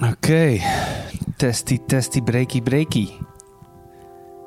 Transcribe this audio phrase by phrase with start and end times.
[0.00, 0.58] Oké.
[1.36, 3.08] Testy, testy, breaky, breaky.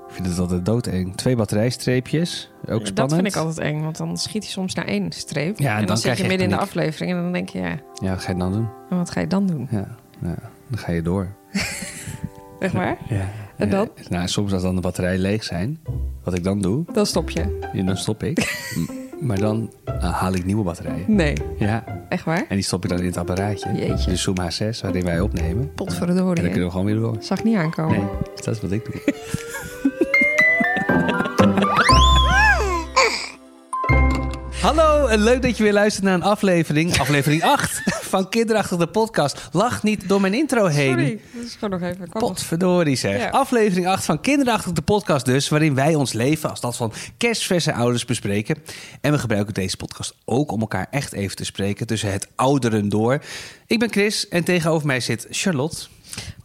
[0.07, 1.15] Ik vind het altijd doodeng.
[1.15, 2.51] Twee batterijstreepjes.
[2.61, 2.96] Ook Ja, spannend.
[2.96, 5.60] Dat vind ik altijd eng, want dan schiet hij soms naar één streep.
[5.60, 7.60] Ja, en en dan zit je je midden in de aflevering en dan denk je,
[7.60, 8.68] ja, Ja, wat ga je dan doen?
[8.89, 9.68] en wat ga je dan doen?
[9.71, 9.88] Ja,
[10.21, 10.36] ja
[10.68, 11.28] dan ga je door.
[12.60, 12.97] Zeg maar.
[13.10, 13.28] Ja.
[13.58, 13.90] En dan?
[14.10, 15.79] Nou, soms als dan de batterijen leeg zijn,
[16.23, 17.59] wat ik dan doe, Dan stop je.
[17.73, 18.38] ja, dan stop ik.
[19.21, 21.03] Maar dan eh, haal ik nieuwe batterijen.
[21.07, 22.45] Nee, Ja, echt waar?
[22.49, 23.71] en die stop ik dan in het apparaatje.
[23.75, 24.09] Jeetje.
[24.12, 25.63] De Zoom H6, waarin wij opnemen.
[25.63, 26.35] En Potverdorie.
[26.35, 26.49] dan hè?
[26.49, 27.16] kunnen we gewoon weer door.
[27.20, 27.98] Zag niet aankomen.
[27.98, 29.02] Nee, dat is wat ik doe.
[34.62, 37.82] Hallo, en leuk dat je weer luistert naar een aflevering, aflevering 8
[38.13, 39.49] van Kinderachtig de podcast.
[39.52, 40.90] Lach niet door mijn intro heen.
[40.91, 42.09] Sorry, dat is gewoon nog even.
[42.09, 42.21] Kom.
[42.21, 43.17] Potverdorie zeg.
[43.17, 43.30] Ja.
[43.30, 47.73] Aflevering 8 van Kinderachtig de podcast dus, waarin wij ons leven als dat van kerstverse
[47.73, 48.55] ouders bespreken.
[49.02, 52.90] En we gebruiken deze podcast ook om elkaar echt even te spreken tussen het ouderen
[52.90, 53.20] door.
[53.68, 55.77] Ik ben Chris en tegenover mij zit Charlotte.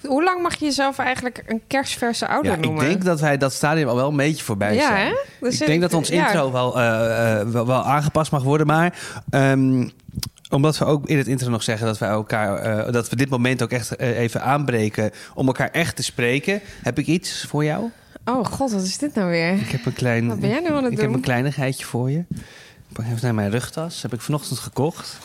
[0.06, 2.84] Hoe lang mag je jezelf eigenlijk een kerstverse ouder Ja, ik noemen?
[2.84, 5.06] denk dat wij dat stadium al wel een beetje voorbij Ja, zijn.
[5.40, 5.48] hè?
[5.48, 6.26] Ik denk ik- dat ons ja.
[6.26, 8.66] intro wel, eh, eh, wel, wel aangepast mag worden.
[8.66, 8.98] Maar
[9.30, 9.88] ehm,
[10.50, 13.28] omdat we ook in het intro nog zeggen dat, wij elkaar, eh, dat we dit
[13.28, 17.64] moment ook echt eh, even aanbreken om elkaar echt te spreken, heb ik iets voor
[17.64, 17.90] jou.
[18.24, 19.52] Oh god, wat is dit nou weer?
[19.52, 20.28] Ik heb een klein.
[20.28, 21.16] Wat ben jij nou aan het ik heb doen?
[21.16, 22.24] een kleinigheidje voor je.
[22.88, 24.02] Ik pak even naar mijn rugtas.
[24.02, 25.18] Heb ik vanochtend gekocht.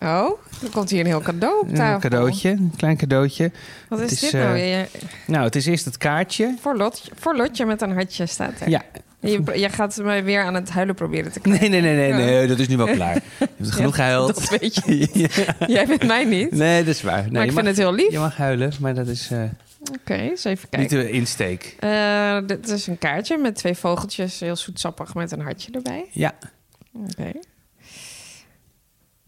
[0.00, 1.94] Oh, er komt hier een heel cadeau op tafel.
[1.94, 3.50] Een cadeautje, een klein cadeautje.
[3.88, 4.88] Wat is, dit nou eh, weer?
[5.26, 6.54] Nou, het is eerst het kaartje.
[6.60, 8.68] Voor, Lot, voor Lotje met een hartje staat er.
[8.68, 8.82] Ja.
[9.24, 11.70] Je, je gaat mij weer aan het huilen proberen te krijgen.
[11.70, 13.14] Nee, nee, nee, nee, nee, dat is nu wel klaar.
[13.14, 14.26] Je hebt genoeg gehuild.
[14.34, 15.08] Dat weet je.
[15.58, 15.66] Ja.
[15.66, 16.50] Jij bent mij niet.
[16.50, 17.22] Nee, dat is waar.
[17.22, 18.10] Nee, maar ik mag, vind het heel lief.
[18.12, 19.42] je mag huilen, maar dat is eh,
[20.00, 20.98] Oké, eens even niet kijken.
[21.06, 21.76] de insteek.
[21.78, 26.04] Eh, dit is een kaartje met twee vogeltjes, heel zoetsappig met een hartje erbij.
[26.12, 26.32] Ja.
[26.92, 27.30] Oké.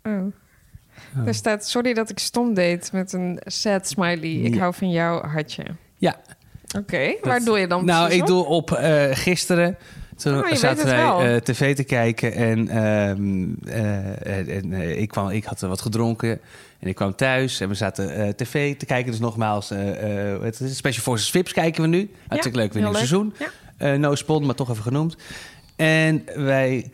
[0.03, 0.33] Oh.
[1.27, 4.31] Er staat, sorry dat ik stom deed met een sad smiley.
[4.33, 4.61] Ik Ja.
[4.61, 5.63] hou van jou, hartje.
[5.99, 6.21] Ja.
[6.79, 8.27] Oké, waar doe je dan Nou, ik op?
[8.27, 9.77] doe op eh, gisteren.
[10.17, 15.45] Toen Oh, zaten wij eh, tv te kijken en, ehm, eh, en ik, kwam, ik
[15.45, 16.41] had wat gedronken.
[16.79, 19.11] En ik kwam thuis en we zaten tv te kijken.
[19.11, 22.11] Dus nogmaals, het is Special Forces Vips kijken we nu.
[22.29, 22.95] Hartstikke leuk, weer leuk.
[22.95, 23.35] seizoen.
[23.79, 23.97] Ja.
[23.97, 25.17] No spon, maar toch even genoemd.
[25.77, 26.91] En wij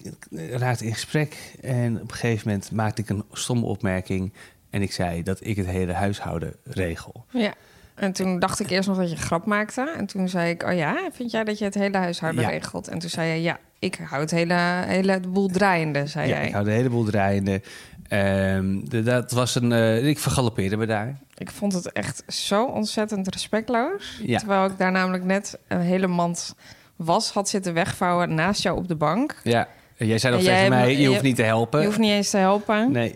[0.51, 1.37] raakten in gesprek.
[1.61, 4.33] En op een gegeven moment maakte ik een stomme opmerking.
[4.71, 7.25] En ik zei dat ik het hele huishouden regel.
[7.31, 7.55] Ja.
[8.03, 9.95] En toen dacht ik eerst nog dat je grap maakte.
[9.97, 12.49] En toen zei ik, oh ja, vind jij dat je het hele huishouden Ja.
[12.49, 12.89] regelt?
[12.89, 14.55] En toen zei je, ja, ik hou het hele,
[14.87, 16.47] hele boel draaiende, zei ja, jij.
[16.47, 17.63] ik hou de hele boel draaiende.
[18.09, 19.73] Ehm, de- dat was een.
[19.73, 21.17] eh, ik vergalopeerde me daar.
[21.37, 24.21] Ik vond het echt zo ontzettend respectloos.
[24.25, 24.39] Ja.
[24.39, 26.55] Terwijl ik daar namelijk net een hele mand
[26.97, 29.37] was had zitten wegvouwen naast jou op de bank.
[29.43, 29.69] Ja.
[29.97, 31.81] En jij zei nog tegen mij: je je- hoeft niet te helpen.
[31.81, 32.93] Je hoeft niet eens te helpen.
[32.93, 33.15] Nee.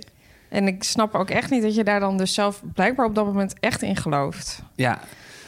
[0.56, 3.25] En ik snap ook echt niet dat je daar dan dus zelf blijkbaar op dat
[3.27, 4.62] moment echt in gelooft.
[4.75, 5.00] Ja.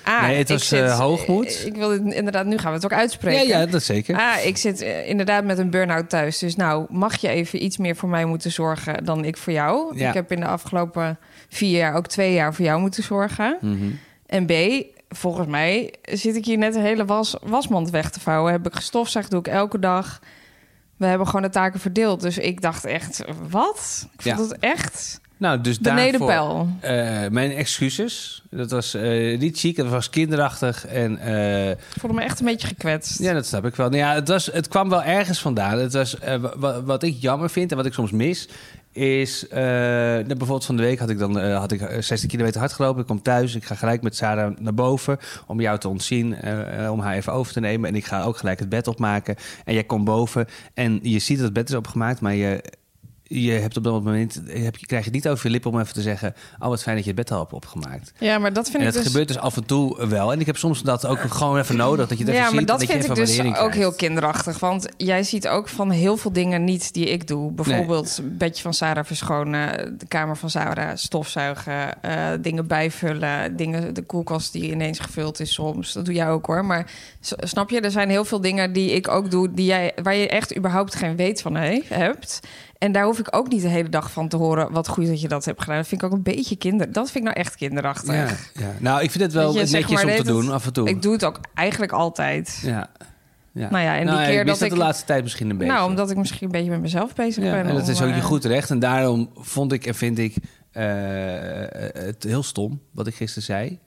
[0.04, 1.62] Ah, Nee, het ik was, eh, hoogmoed.
[1.66, 3.46] Ik wil het inderdaad, nu gaan we het ook Ja, uitspreken.
[3.46, 4.16] ja, dat zeker.
[4.16, 6.38] Ah, ik zit eh, inderdaad met een burn-out thuis.
[6.38, 9.98] Dus nou, mag je even iets meer voor mij moeten zorgen dan ik voor jou?
[9.98, 10.08] Ja.
[10.08, 13.56] Ik heb in de afgelopen vier jaar ook twee jaar voor jou moeten zorgen.
[13.60, 13.90] Mhm.
[14.26, 14.52] En B,
[15.08, 18.52] volgens mij zit ik hier net een hele was, wasmand weg te vouwen.
[18.52, 20.20] Heb ik gestofzuigd, doe ik elke dag.
[20.98, 22.20] We hebben gewoon de taken verdeeld.
[22.20, 24.08] Dus ik dacht echt, wat?
[24.18, 24.42] Ik vond Ja.
[24.54, 28.42] het echt Nou, dus beneden daarvoor, eh, mijn excuses.
[28.50, 30.86] Dat was eh, niet chic, dat was kinderachtig.
[30.86, 33.18] En eh, Ik voelde me echt een beetje gekwetst.
[33.18, 33.88] ja, dat snap ik wel.
[33.88, 35.78] Nou ja, het, was, het kwam wel ergens vandaan.
[35.78, 38.48] Het was, eh, wa- wa- wat ik jammer vind en wat ik soms mis...
[38.98, 39.48] is...
[39.48, 42.60] eh, nou, bijvoorbeeld van de week had ik dan eh, had ik eh, 16 kilometer
[42.60, 43.00] hard gelopen.
[43.00, 45.18] Ik kom thuis, ik ga gelijk met Sarah naar boven...
[45.46, 47.88] om jou te ontzien, eh, eh, om haar even over te nemen.
[47.88, 49.36] En ik ga ook gelijk het bed opmaken.
[49.64, 52.20] En jij komt boven en je ziet dat het bed is opgemaakt...
[52.20, 52.62] maar je,
[53.28, 55.94] je hebt op dat moment heb, je krijg je niet over je lippen om even
[55.94, 56.34] te zeggen...
[56.58, 58.12] oh, wat fijn dat je het bed al hebt opgemaakt.
[58.18, 59.12] Ja, maar dat vind En ik dat dus...
[59.12, 60.32] gebeurt dus af en toe wel.
[60.32, 62.08] En ik heb soms dat ook gewoon even nodig.
[62.08, 64.58] Dat je even Ja, maar ziet, dat je vind ik dus ook heel kinderachtig.
[64.58, 67.52] Want jij ziet ook van heel veel dingen niet die ik doe.
[67.52, 74.02] Bijvoorbeeld bedje van Sarah verschonen, de kamer van Sarah stofzuigen, eh, dingen bijvullen, dingen, de
[74.02, 75.92] koelkast die ineens gevuld is soms.
[75.92, 76.64] Dat doe jij ook hoor.
[76.64, 76.90] Maar
[77.20, 80.28] snap je, er zijn heel veel dingen die ik ook doe, die jij, waar je
[80.28, 82.40] echt überhaupt geen weet van he- hebt.
[82.78, 85.20] En daar hoef ik ook niet de hele dag van te horen wat goed dat
[85.20, 85.76] je dat hebt gedaan.
[85.76, 86.92] Dat vind ik ook een beetje kinder.
[86.92, 88.14] Dat vind ik nou echt kinderachtig.
[88.14, 88.26] Ja,
[88.64, 88.72] ja.
[88.78, 90.72] Nou, ik vind het wel je, zeg netjes maar, om te het- doen, af en
[90.72, 90.88] toe.
[90.88, 92.60] Ik doe het ook eigenlijk altijd.
[92.62, 92.90] Ja.
[93.52, 93.70] ja.
[93.70, 95.72] Nou ja, en die Nou, keer ik mis dat de laatste tijd misschien een beetje.
[95.72, 97.66] Nou, omdat ik misschien een beetje met mezelf bezig ja, ben.
[97.66, 98.70] en dat is ook je eh, goed recht.
[98.70, 100.34] En daarom vond ik en vind ik
[100.70, 100.84] eh,
[102.02, 103.78] het heel stom wat ik gisteren zei.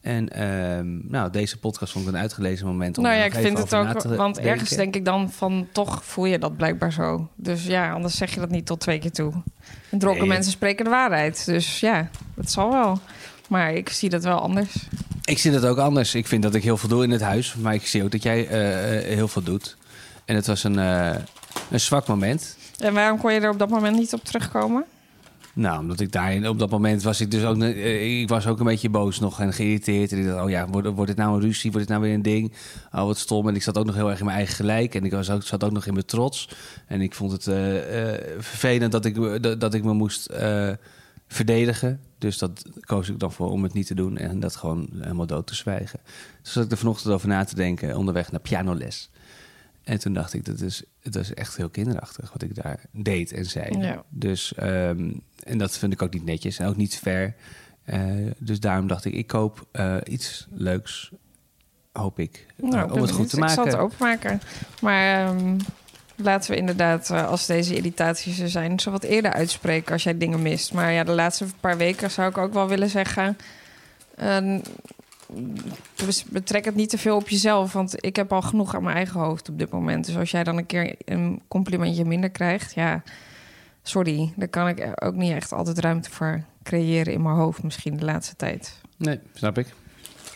[0.00, 3.58] En ehm, nou, deze podcast vond ik een uitgelezen moment om Nou ja, ik vind
[3.58, 4.52] het ook, want denken.
[4.52, 7.28] ergens denk ik dan van toch voel je dat blijkbaar zo.
[7.36, 9.32] Dus ja, anders zeg je dat niet tot twee keer toe.
[9.90, 10.32] En dronken Nee.
[10.32, 11.44] mensen spreken de waarheid.
[11.46, 12.98] Dus ja, dat zal wel.
[13.48, 14.74] Maar ik zie dat wel anders.
[15.24, 16.14] Ik zie dat ook anders.
[16.14, 17.54] Ik vind dat ik heel veel doe in het huis.
[17.54, 19.76] Maar ik zie ook dat jij eh, eh, heel veel doet.
[20.24, 21.14] En het was een, eh,
[21.70, 22.56] een zwak moment.
[22.78, 24.84] En waarom kon je er op dat moment niet op terugkomen?
[25.54, 28.58] Nou, omdat ik daarin op dat moment was ik dus ook, eh, ik was ook
[28.58, 30.12] een beetje boos nog en geïrriteerd.
[30.12, 31.70] En ik dacht, oh ja, wordt, wordt dit nou een ruzie?
[31.70, 32.52] Wordt dit nou weer een ding?
[32.92, 33.48] Oh, wat stom.
[33.48, 34.94] En ik zat ook nog heel erg in mijn eigen gelijk.
[34.94, 36.48] En ik was ook, zat ook nog in mijn trots.
[36.86, 40.32] En ik vond het eh, eh, vervelend dat ik, dat, dat ik me moest
[41.28, 42.00] verdedigen.
[42.18, 45.26] Dus dat koos ik dan voor om het niet te doen en dat gewoon helemaal
[45.26, 46.00] dood te zwijgen.
[46.42, 49.10] Dus zat ik er vanochtend over na te denken onderweg naar pianoles.
[49.84, 53.32] En toen dacht ik, dat is, het was echt heel kinderachtig wat ik daar deed
[53.32, 53.78] en zei.
[53.78, 54.02] Ja.
[54.08, 55.12] Dus, ehm,
[55.42, 57.34] en dat vind ik ook niet netjes en ook niet fair.
[57.84, 58.00] Eh,
[58.38, 61.10] dus daarom dacht ik, ik koop eh, iets leuks,
[61.92, 63.72] hoop ik, Nou, eh, ik om het goed te Ik zal maken.
[63.72, 64.40] het openmaken.
[64.80, 65.58] Maar ehm,
[66.16, 70.42] laten we inderdaad, als deze irritaties er zijn, zo wat eerder uitspreken als jij dingen
[70.42, 70.72] mist.
[70.72, 73.36] Maar ja, de laatste paar weken zou ik ook wel willen zeggen.
[76.30, 79.20] Betrek het niet te veel op jezelf, want ik heb al genoeg aan mijn eigen
[79.20, 80.06] hoofd op dit moment.
[80.06, 83.02] Dus als jij dan een keer een complimentje minder krijgt, ja,
[83.82, 87.96] sorry, daar kan ik ook niet echt altijd ruimte voor creëren in mijn hoofd, misschien
[87.96, 88.74] de laatste tijd.
[88.96, 89.66] Nee, snap ik.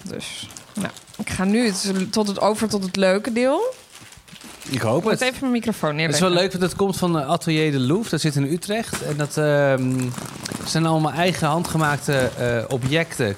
[0.08, 3.75] Dus, nou, ik ga nu het, tot het over tot het leuke deel.
[4.70, 5.20] Ik hoop Ik het.
[5.20, 6.29] even mijn microfoon Het is neerleggen.
[6.32, 8.11] wel leuk, want het komt van Atelier de Louvre.
[8.11, 9.02] Dat zit in Utrecht.
[9.02, 10.08] En dat ehm,
[10.64, 13.37] zijn allemaal eigen handgemaakte eh, objecten.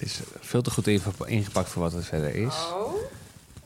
[0.00, 2.54] Het is veel te goed inge- ingepakt voor wat het verder is.
[2.72, 2.94] Oh,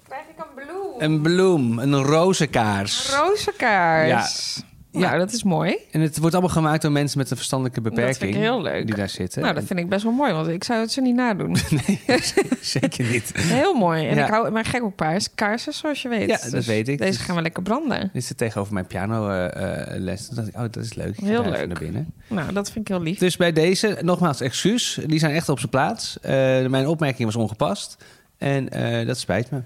[0.09, 1.01] krijg ik een bloem?
[1.01, 3.11] Een bloem, een rozenkaars.
[3.11, 4.57] rozenkaars.
[4.57, 4.65] Ja.
[5.01, 5.77] Nou, dat is mooi.
[5.91, 8.09] En het wordt allemaal gemaakt door mensen met een verstandelijke beperking.
[8.13, 8.87] Dat vind ik heel leuk.
[8.87, 9.43] Die daar zitten.
[9.43, 11.57] Nou, dat vind ik best wel mooi, want ik zou het ze niet nadoen.
[11.87, 12.01] Nee,
[12.61, 13.33] zeker niet.
[13.37, 14.07] Heel mooi.
[14.09, 14.25] En Ja.
[14.25, 16.29] ik hou maar gek op paars, kaarsen, zoals je weet.
[16.29, 16.99] Ja, dat Dus weet ik.
[16.99, 18.11] Deze Dus- gaan we lekker branden.
[18.13, 20.27] Dit zit tegenover mijn pianoles.
[20.27, 21.09] Toen dacht ik, oh, dat is leuk.
[21.19, 21.67] Ik Heel leuk.
[21.67, 22.13] naar binnen.
[22.29, 23.19] Nou, dat vind ik heel lief.
[23.19, 24.99] Dus bij deze, nogmaals, excuus.
[25.07, 26.21] Die zijn echt op zijn plaats.
[26.21, 26.33] Eh,
[26.67, 27.97] mijn opmerking was ongepast.
[28.39, 29.61] En eh, dat spijt me.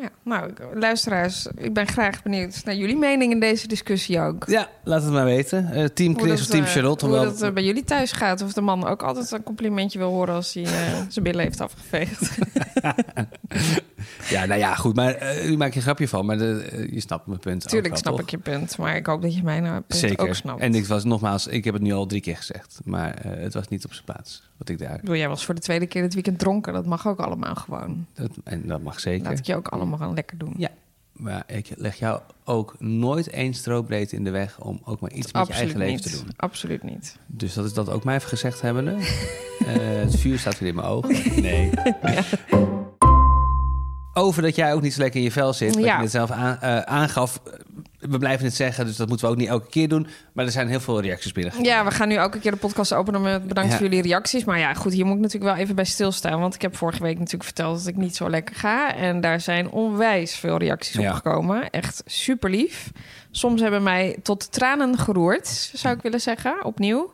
[0.00, 4.44] Ja, nou, luisteraars, ik ben graag benieuwd naar jullie mening in deze discussie ook.
[4.46, 5.72] Ja, laat het maar weten.
[5.72, 7.06] Eh, team Chris dat, of Team eh, Charlotte.
[7.06, 8.42] Hoe dat eh, bij jullie thuis gaat.
[8.42, 10.64] Of de man ook altijd een complimentje wil horen als hij
[11.08, 12.38] zijn billen heeft afgeveegd.
[14.34, 14.94] ja, nou ja, goed.
[14.94, 16.26] Maar eh nu maak je een grapje van.
[16.26, 17.64] Maar de, eh, je snapt mijn punt.
[17.64, 18.22] ook Tuurlijk snap toch?
[18.22, 18.78] ik je punt.
[18.78, 20.28] Maar ik hoop dat je mijn eh, punt Zeker.
[20.28, 20.60] ook snapt.
[20.60, 22.80] En ik was nogmaals, ik heb het nu al drie keer gezegd.
[22.84, 24.42] Maar het was niet op zijn plaats.
[24.56, 24.98] Wat ik daar.
[25.00, 26.72] Bedoel, jij was voor de tweede keer dit weekend dronken.
[26.72, 28.06] Dat mag ook allemaal gewoon.
[28.14, 29.28] Dat, en dat mag zeker.
[29.28, 30.54] Laat ik je ook allemaal gaan lekker doen.
[30.56, 30.68] Ja.
[31.12, 35.32] Maar ik leg jou ook nooit één strobreed in de weg om ook maar iets
[35.32, 36.02] met je eigen leven niet.
[36.02, 36.32] te doen.
[36.36, 37.16] Absoluut niet.
[37.26, 38.96] Dus dat is dat ook mij even gezegd hebbende.
[39.66, 41.14] Eh het vuur staat weer in mijn ogen.
[41.42, 41.70] Nee.
[44.18, 45.74] Over dat jij ook niet zo lekker in je vel zit.
[45.74, 45.94] Wat Ja.
[45.96, 47.40] je net zelf aan, eh, aangaf.
[47.98, 50.06] We blijven het zeggen, dus dat moeten we ook niet elke keer doen.
[50.32, 51.72] Maar er zijn heel veel reacties binnengekomen.
[51.72, 53.76] Ja, we gaan nu elke keer de podcast openen met bedankt Ja.
[53.76, 54.44] voor jullie reacties.
[54.44, 56.40] Maar ja, goed, hier moet ik natuurlijk wel even bij stilstaan.
[56.40, 58.94] Want ik heb vorige week natuurlijk verteld dat ik niet zo lekker ga.
[58.94, 61.08] En daar zijn onwijs veel reacties Ja.
[61.08, 61.70] op gekomen.
[61.70, 62.90] Echt super lief.
[63.30, 67.12] Soms hebben mij tot tranen geroerd, zou ik willen zeggen, opnieuw.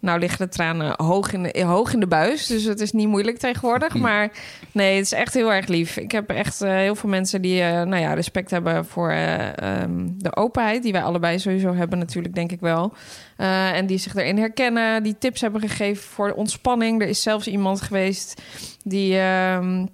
[0.00, 3.08] Nou liggen de tranen hoog in de, hoog in de buis, dus het is niet
[3.08, 3.92] moeilijk tegenwoordig.
[3.92, 4.00] Hm.
[4.00, 4.30] Maar
[4.72, 5.96] nee, het is echt heel erg lief.
[5.96, 9.58] Ik heb echt eh, heel veel mensen die eh, nou ja, respect hebben voor eh,
[9.58, 10.82] ehm, de openheid...
[10.82, 12.92] die wij allebei sowieso hebben natuurlijk, denk ik wel.
[13.36, 17.02] En die zich erin herkennen, die tips hebben gegeven voor ontspanning.
[17.02, 18.42] Er is zelfs iemand geweest
[18.84, 19.18] die...
[19.18, 19.86] ehm,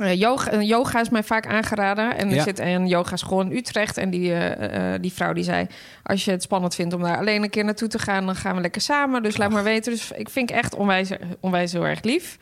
[0.00, 2.16] eh, yoga, eh, yoga is mij vaak aangeraden.
[2.16, 2.42] En er Ja.
[2.42, 3.96] zit een yogaschool in Utrecht.
[3.96, 5.66] En die, eh, die vrouw die zei...
[6.02, 8.26] als je het spannend vindt om daar alleen een keer naartoe te gaan...
[8.26, 9.22] dan gaan we lekker samen.
[9.22, 9.92] Dus laat maar weten.
[9.92, 12.36] Dus ik vind ik echt onwijs, onwijs heel erg lief.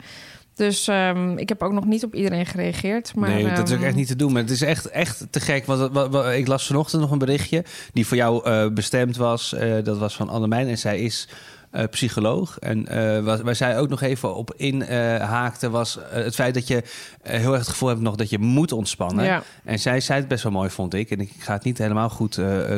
[0.55, 3.15] Dus ehm, ik heb ook nog niet op iedereen gereageerd.
[3.15, 4.31] Maar, nee, dat is ook ehm, echt niet te doen.
[4.31, 5.65] Maar het is echt, echt te gek.
[5.65, 7.63] Want, wat- wat- ik las vanochtend nog een berichtje
[7.93, 9.55] die voor jou bestemd was.
[9.83, 11.27] Dat was van Annemijn en zij is
[11.71, 12.59] eh, psycholoog.
[12.59, 16.67] En eh, waar, waar zij ook nog even op inhaakte was eh, het feit dat
[16.67, 16.83] je
[17.21, 19.25] heel erg het gevoel hebt nog dat je moet ontspannen.
[19.25, 19.43] Ja.
[19.63, 21.11] En zij zei het best wel mooi, vond ik.
[21.11, 22.33] En ik ga het niet helemaal goed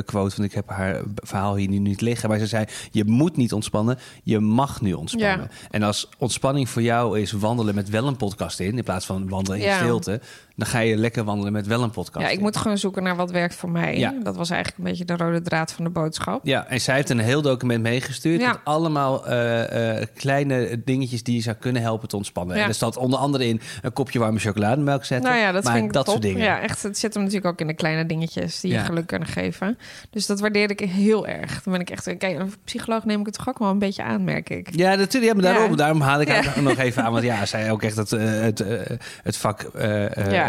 [0.06, 2.30] quoten, want ik heb haar verhaal hier nu niet liggen.
[2.30, 5.52] Maar ze zei, je moet niet ontspannen, je mag nu ontspannen.
[5.72, 8.78] En als ontspanning voor jou is wandelen met wel een podcast in...
[8.78, 9.78] in plaats van wandelen in Ja.
[9.78, 10.22] stilte...
[10.56, 12.44] dan ga je lekker wandelen met wel een podcast Ja, ik in.
[12.44, 13.98] moet gewoon zoeken naar wat werkt voor mij.
[13.98, 14.14] Ja.
[14.24, 16.46] Dat was eigenlijk een beetje de rode draad van de boodschap.
[16.46, 18.42] Ja, en zij heeft een heel document meegestuurd...
[18.42, 18.48] Ja.
[18.48, 22.56] met allemaal eh, eh, kleine dingetjes die je zou kunnen helpen te ontspannen.
[22.56, 22.62] Ja.
[22.62, 25.30] En er staat onder andere in een kopje warme chocolademelk zetten.
[25.30, 26.14] Nou ja, dat maar vind ik dat top.
[26.14, 26.44] soort dingen.
[26.44, 26.84] Ja, echt.
[26.84, 28.80] Het zit hem natuurlijk ook in de kleine dingetjes die Ja.
[28.80, 29.78] je geluk kunnen geven.
[30.10, 31.64] Dus dat waardeer ik heel erg.
[31.64, 32.18] Dan ben ik echt...
[32.18, 34.76] Kijk, een psycholoog neem ik het toch ook wel een beetje aan, merk ik.
[34.76, 35.34] Ja, natuurlijk.
[35.34, 37.12] Ja, maar daarom, daarom haal ik haar nog even aan.
[37.12, 38.64] Want ja, als zij ook echt het, eh, het,
[39.24, 39.72] het vak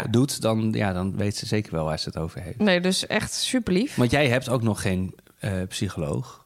[0.09, 2.57] doet, dan, ja, dan weet ze zeker wel waar ze het over heeft.
[2.57, 3.95] Nee, dus echt super lief.
[3.95, 5.15] Want jij hebt ook nog geen
[5.67, 6.42] psycholoog.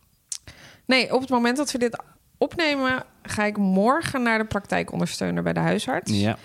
[0.88, 2.04] Nee, op het moment dat we dit
[2.38, 6.12] opnemen, ga ik morgen naar de praktijkondersteuner bij de huisarts.
[6.12, 6.38] Ja.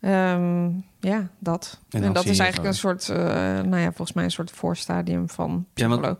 [0.00, 1.80] Ehm, ja, dat.
[1.90, 3.16] En dat is eigenlijk een soort, eh,
[3.60, 6.16] nou ja, volgens mij een soort voorstadium van Ja, psycholoog.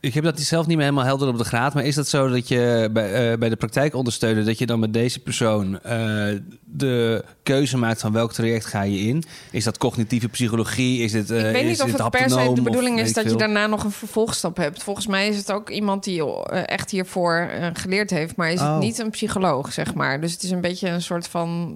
[0.00, 1.74] Ik heb dat zelf niet meer helemaal helder op de graad.
[1.74, 4.44] Maar is dat zo dat je bij, eh, bij de praktijkondersteuner...
[4.44, 6.28] dat je dan met deze persoon eh,
[6.64, 9.24] de keuze maakt van welk traject ga je in?
[9.50, 11.02] Is dat cognitieve psychologie?
[11.02, 13.12] Is dit, eh, ik weet is niet of het per se de bedoeling weet is
[13.12, 14.82] dat je daarna nog een vervolgstap hebt.
[14.82, 18.60] Volgens mij is het ook iemand die eh, echt hiervoor eh, geleerd heeft, maar is
[18.60, 18.72] Oh.
[18.72, 20.20] het niet een psycholoog, zeg maar.
[20.20, 21.74] Dus het is een beetje een soort van.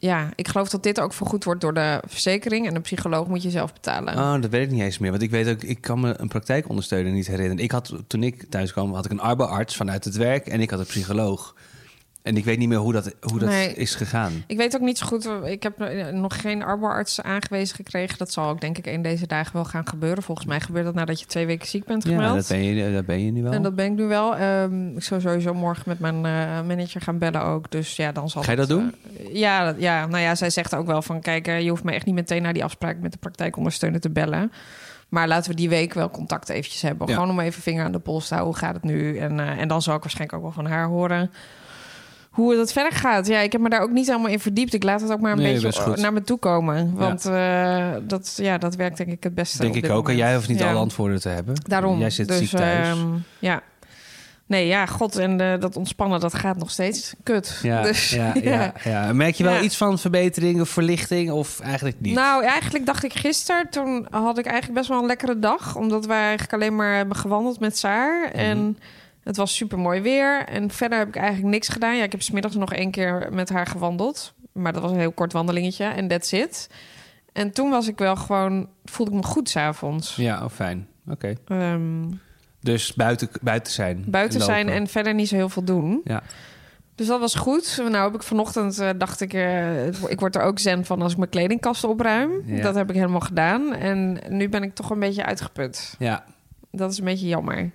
[0.00, 3.42] Ja, ik geloof dat dit ook vergoed wordt door de verzekering en de psycholoog moet
[3.42, 4.14] je zelf betalen.
[4.14, 5.10] Oh, dat weet ik niet eens meer.
[5.10, 7.64] Want ik weet ook, ik kan me een praktijkondersteuner niet herinneren.
[7.64, 10.70] Ik had, toen ik thuis kwam, had ik een arbeidsarts vanuit het werk en ik
[10.70, 11.54] had een psycholoog.
[12.28, 13.74] En ik weet niet meer hoe dat, hoe dat Nee.
[13.74, 14.32] is gegaan.
[14.46, 15.28] Ik weet ook niet zo goed.
[15.44, 15.78] Ik heb
[16.12, 18.18] nog geen arbeidsarts aangewezen gekregen.
[18.18, 20.22] Dat zal ook denk ik een deze dagen wel gaan gebeuren.
[20.22, 22.22] Volgens mij gebeurt dat nadat je twee weken ziek bent gemeld.
[22.30, 23.52] Ja, dat ben je, dat ben je nu wel.
[23.52, 24.36] En dat ben ik nu wel.
[24.36, 27.70] Ehm, ik zou sowieso morgen met mijn eh, manager gaan bellen ook.
[27.70, 28.94] Dus ja, dan zal Ga je dat doen?
[29.18, 31.20] eh, ja, dat- ja, nou ja, zij zegt ook wel van...
[31.20, 32.98] kijk, eh, je hoeft me echt niet meteen naar die afspraak...
[33.00, 34.52] met de praktijkondersteuner te bellen.
[35.08, 37.06] Maar laten we die week wel contact eventjes hebben.
[37.08, 37.14] Ja.
[37.14, 38.54] Gewoon om even vinger aan de pols te houden.
[38.54, 39.18] Hoe gaat het nu?
[39.18, 41.30] En, en dan zal ik waarschijnlijk ook wel van haar horen...
[42.42, 43.26] hoe dat verder gaat.
[43.26, 44.74] Ja, ik heb me daar ook niet helemaal in verdiept.
[44.74, 46.94] Ik laat het ook maar een Nee, beetje naar me toe komen.
[46.94, 50.08] Want eh, dat, ja, dat werkt denk ik het beste Denk ik ook.
[50.08, 50.68] En jij hoeft niet Ja.
[50.70, 51.54] alle antwoorden te hebben.
[51.62, 51.98] Daarom.
[51.98, 52.88] Jij zit dus, ziek thuis.
[52.88, 53.06] ehm,
[53.38, 53.62] ja.
[54.46, 55.16] Nee, ja, god.
[55.16, 57.60] En eh, dat ontspannen, dat gaat nog steeds kut.
[57.62, 59.12] ja, dus, ja, ja, ja.
[59.12, 62.14] Merk je wel iets van verbetering of verlichting of eigenlijk niet?
[62.14, 65.76] Nou, eigenlijk dacht ik gisteren, toen had ik eigenlijk best wel een lekkere dag.
[65.76, 68.28] Omdat wij eigenlijk alleen maar hebben gewandeld met Saar.
[68.28, 68.38] Mhm.
[68.38, 68.78] En
[69.28, 70.44] het was super mooi weer.
[70.44, 71.96] En verder heb ik eigenlijk niks gedaan.
[71.96, 74.34] Ja, ik heb smiddags nog één keer met haar gewandeld.
[74.52, 75.84] Maar dat was een heel kort wandelingetje.
[75.84, 76.70] En that's it.
[77.32, 80.16] En toen was ik wel gewoon, voelde ik me goed s'avonds.
[80.16, 80.86] Ja, oh, fijn.
[81.08, 81.34] Oké.
[81.44, 82.04] Ehm
[82.60, 84.04] Dus buiten, buiten zijn.
[84.06, 86.00] buiten zijn en verder niet zo heel veel doen.
[86.04, 86.22] Ja.
[86.94, 87.76] Dus dat was goed.
[87.90, 91.12] Nou heb ik vanochtend, eh, dacht ik, eh, ik word er ook zen van als
[91.12, 92.42] ik mijn kledingkast opruim.
[92.46, 92.62] Ja.
[92.62, 93.74] Dat heb ik helemaal gedaan.
[93.74, 95.94] En nu ben ik toch een beetje uitgeput.
[95.98, 96.24] ja.
[96.70, 97.70] Dat is een beetje jammer.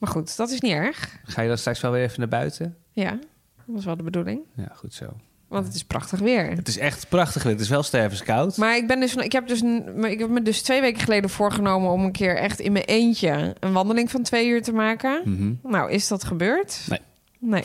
[0.00, 1.18] Maar goed, dat is niet erg.
[1.24, 2.76] Ga je dan straks wel weer even naar buiten?
[2.92, 4.40] Ja, dat was wel de bedoeling.
[4.56, 5.06] Ja, goed zo.
[5.48, 6.50] Want het is prachtig weer.
[6.50, 7.42] Het is echt prachtig.
[7.42, 7.52] weer.
[7.52, 8.56] Het is wel stervenskoud.
[8.56, 9.62] Maar ik, ben dus, ik, heb dus,
[10.02, 11.90] ik heb me dus twee weken geleden voorgenomen...
[11.90, 15.22] om een keer echt in mijn eentje een wandeling van twee uur te maken.
[15.24, 15.54] Mhm.
[15.62, 16.86] Nou, is dat gebeurd?
[16.88, 17.00] Nee.
[17.38, 17.64] Nee.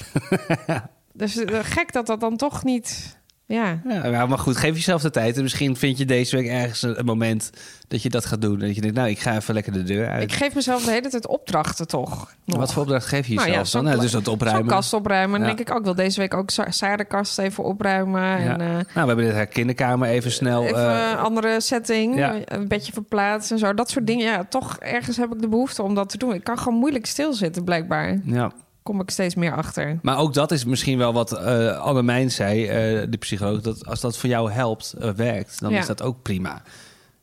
[1.13, 3.18] dus eh, gek dat dat dan toch niet...
[3.48, 5.36] Ja, Ja, nou, maar goed, geef jezelf de tijd.
[5.38, 7.50] En misschien vind je deze week ergens een moment
[7.88, 8.60] dat je dat gaat doen.
[8.62, 10.24] En dat je denkt, nou, ik ga even lekker de deur uit.
[10.24, 12.34] ik geef mezelf de hele tijd opdrachten toch.
[12.46, 12.58] nog.
[12.58, 13.84] Wat voor opdracht geef je Nou jezelf ja, dan?
[13.84, 14.66] Nou, dus dat Zo'n opruimen.
[14.68, 15.40] kast opruimen.
[15.40, 15.56] Dan Ja.
[15.56, 18.22] denk ik ook wel deze week ook Sa- Saar de kast even opruimen.
[18.22, 18.38] Ja.
[18.38, 20.64] En eh, Nou, we hebben dit haar kinderkamer even snel...
[20.64, 22.18] even eh, een andere setting.
[22.18, 22.36] ja.
[22.46, 23.74] Een bedje verplaatsen en zo.
[23.74, 24.25] Dat soort dingen.
[24.25, 26.34] Ja, toch ergens heb ik de behoefte om dat te doen.
[26.34, 28.20] Ik kan gewoon moeilijk stilzitten, blijkbaar.
[28.24, 28.52] ja.
[28.86, 30.00] Kom ik steeds meer achter.
[30.01, 32.74] Maar ook dat is misschien wel wat eh Anne Mijn zei, eh,
[33.10, 33.62] de psycholoog.
[33.62, 35.80] Dat als dat voor jou helpt, eh, werkt, dan Ja.
[35.80, 36.62] is dat ook prima.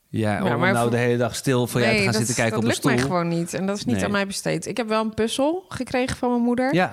[0.09, 2.35] Ja, om maar nou voor- de hele dag stil voor jou te gaan dat, zitten
[2.35, 3.09] kijken dat op een lukt mij stoel.
[3.11, 3.55] gewoon niet.
[3.55, 4.05] En dat is niet Nee.
[4.05, 4.67] aan mij besteed.
[4.67, 6.75] Ik heb wel een puzzel gekregen van mijn moeder.
[6.75, 6.93] Ja,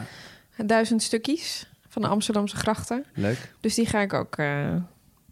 [0.65, 3.05] Duizend stukjes van de Amsterdamse grachten.
[3.13, 3.53] leuk.
[3.59, 4.35] Dus die ga ik ook...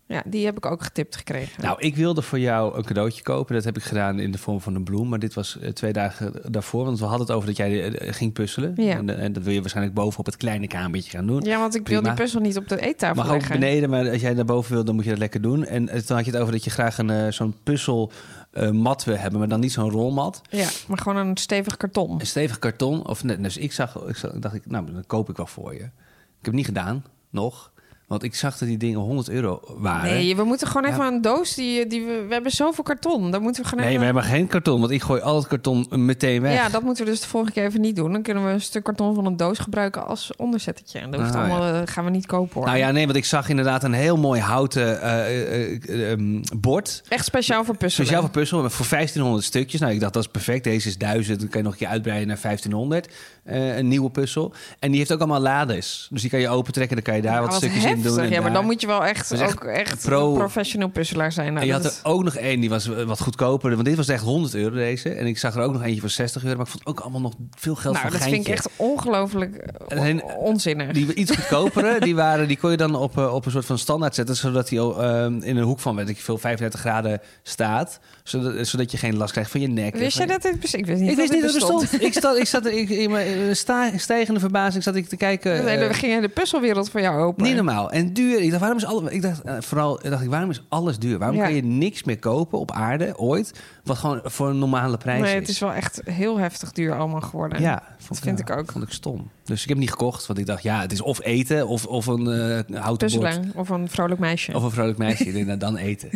[0.07, 1.63] eh, ja, die heb ik ook getipt gekregen.
[1.63, 3.55] Nou, ik wilde voor jou een cadeautje kopen.
[3.55, 5.09] Dat heb ik gedaan in de vorm van een bloem.
[5.09, 6.85] Maar dit was eh, twee dagen daarvoor.
[6.85, 8.73] Want we hadden het over dat jij eh, ging puzzelen.
[8.75, 8.95] Ja.
[8.95, 11.41] En, eh, en dat wil je waarschijnlijk boven op het kleine kamertje gaan doen.
[11.41, 12.15] Ja, want ik wil Prima.
[12.15, 13.59] die puzzel niet op de eettafel Mag ook leggen.
[13.59, 15.65] beneden, maar als jij naar boven wil, dan moet je dat lekker doen.
[15.65, 18.11] En eh, toen had je het over dat je graag een, eh, zo'n puzzel
[18.51, 20.41] eh, mat wil hebben, maar dan niet zo'n rolmat.
[20.49, 22.19] Ja, maar gewoon een stevig karton.
[22.19, 23.07] Een stevig karton.
[23.07, 25.73] Of net, dus ik zag, ik zag, dacht ik, nou, dan koop ik wel voor
[25.73, 25.79] je.
[25.79, 27.71] Ik heb het niet gedaan, nog.
[28.07, 30.09] Want ik zag dat die dingen 100 euro waren.
[30.13, 30.93] Nee, we moeten gewoon Ja.
[30.95, 32.25] even een doos die, die we...
[32.27, 33.31] We hebben zoveel karton.
[33.31, 35.85] Dan moeten we gewoon Nee, we hebben geen karton, want ik gooi al het karton
[35.89, 36.53] meteen weg.
[36.53, 38.11] Ja, dat moeten we dus de volgende keer even niet doen.
[38.11, 40.99] Dan kunnen we een stuk karton van een doos gebruiken als onderzettetje.
[40.99, 42.65] En dat Ah, allemaal, eh, gaan we niet kopen hoor.
[42.65, 46.41] Nou ja, nee, want ik zag inderdaad een heel mooi houten eh, eh, eh, ehm,
[46.57, 47.03] bord.
[47.07, 48.05] Echt speciaal voor puzzelen.
[48.05, 49.79] Speciaal voor puzzel, maar voor 1500 stukjes.
[49.81, 50.63] Nou, ik dacht, dat is perfect.
[50.63, 53.07] Deze is 1000, dan kan je nog een keer uitbreiden naar 1500.
[53.43, 54.53] Eh, een nieuwe puzzel.
[54.79, 56.07] En die heeft ook allemaal lades.
[56.11, 57.96] Dus die kan je opentrekken, dan kan je daar wat wat stukjes in.
[58.01, 58.19] Doen.
[58.19, 61.47] en Ja, maar dan moet je wel echt, ook echt pro- een professioneel puzzelaar zijn.
[61.47, 63.71] Nou, En je had er is- ook nog één, die was wat goedkoper.
[63.73, 65.09] Want dit was echt 100 euro deze.
[65.09, 66.55] En ik zag er ook nog eentje voor 60 euro.
[66.57, 69.55] Maar ik vond ook allemaal nog veel geld nou, voor dat vind ik echt ongelooflijk
[69.87, 70.91] eh, on- onzinnig.
[70.91, 73.77] Die iets goedkopere, die, waren, die kon je dan op, eh, op een soort van
[73.77, 74.35] standaard zetten.
[74.35, 77.99] Zodat die al, ehm, in een hoek van, weet ik veel, 35 graden staat.
[78.23, 79.95] Zodat, zodat je geen last krijgt van je nek.
[79.95, 80.73] Wist je- dat dit?
[80.73, 82.01] Ik wist niet Ik wist niet dat het bestond.
[82.01, 83.55] ik, zat, ik zat in mijn
[83.99, 85.63] stijgende verbazing zat ik te kijken.
[85.65, 87.43] Nee, eh, dan ging je de puzzelwereld voor jou open.
[87.43, 87.86] niet normaal.
[87.87, 88.07] Allemaal.
[88.07, 88.39] En duur.
[88.41, 89.11] Ik dacht, waarom is alles...
[89.11, 91.17] Ik dacht, eh, vooral dacht ik, waarom is alles duur?
[91.17, 91.43] Waarom Ja.
[91.43, 93.53] kan je niks meer kopen op aarde, ooit...
[93.83, 95.39] wat gewoon voor een normale prijs Nee, is?
[95.39, 97.61] het is wel echt heel heftig duur allemaal geworden.
[97.61, 98.71] Ja, vond Dat vind ik ook.
[98.71, 99.29] Vond ik stom.
[99.43, 102.05] Dus ik heb niet gekocht, want ik dacht, ja, het is of eten of, of
[102.05, 103.39] een eh houten bord.
[103.55, 104.53] Of een vrolijk meisje.
[104.55, 105.25] Of een vrolijk meisje.
[105.27, 106.09] ik denk, nou, dan eten.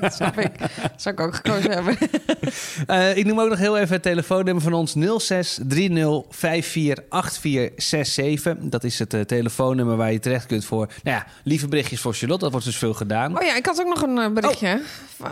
[0.00, 0.58] Dat snap ik.
[0.58, 1.96] Dat zou ik ook gekozen hebben.
[2.86, 4.98] Eh, ik noem ook nog heel even het telefoonnummer van ons 0630548467.
[8.62, 12.42] Dat is het telefoonnummer waar je terecht kunt voor nou ja, lieve berichtjes voor Charlotte.
[12.42, 13.36] Dat wordt dus veel gedaan.
[13.38, 14.80] Oh ja, ik had ook nog een eh, berichtje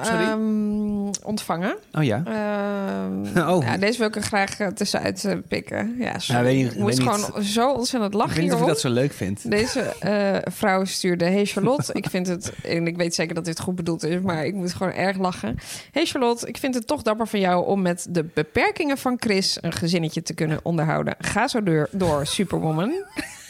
[0.02, 0.24] sorry.
[0.24, 1.76] Ehm, ontvangen.
[1.92, 2.22] Oh ja.
[2.24, 3.64] Ehm, Oh.
[3.64, 5.96] ja, deze wil ik er graag eh, tussenuit eh, pikken.
[5.98, 6.40] Ja, sorry.
[6.40, 8.80] Ja, weet ik moest gewoon niet- zo ontzettend Ik lachen weet niet of je dat
[8.80, 9.50] zo leuk vindt.
[9.50, 9.94] Deze
[10.50, 11.24] vrouw stuurde...
[11.24, 12.52] Hey Charlotte, ik vind het...
[12.62, 14.20] En ik weet zeker dat dit goed bedoeld is...
[14.20, 15.58] maar ik moet gewoon erg lachen.
[15.92, 17.66] Hey Charlotte, ik vind het toch dapper van jou...
[17.66, 19.58] om met de beperkingen van Chris...
[19.60, 21.14] een gezinnetje te kunnen onderhouden.
[21.18, 22.92] Ga zo door, door Superwoman.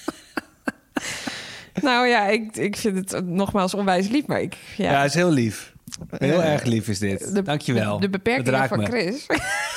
[1.83, 4.27] nou ja, ik, ik vind het nogmaals onwijs lief...
[4.27, 4.57] maar ik...
[4.77, 5.73] Ja, Ja, is heel lief.
[6.19, 7.35] Heel Eh, erg lief is dit.
[7.35, 7.95] de- Dankjewel.
[7.95, 8.85] De, de beperkingen raakt van me.
[8.87, 9.27] Chris.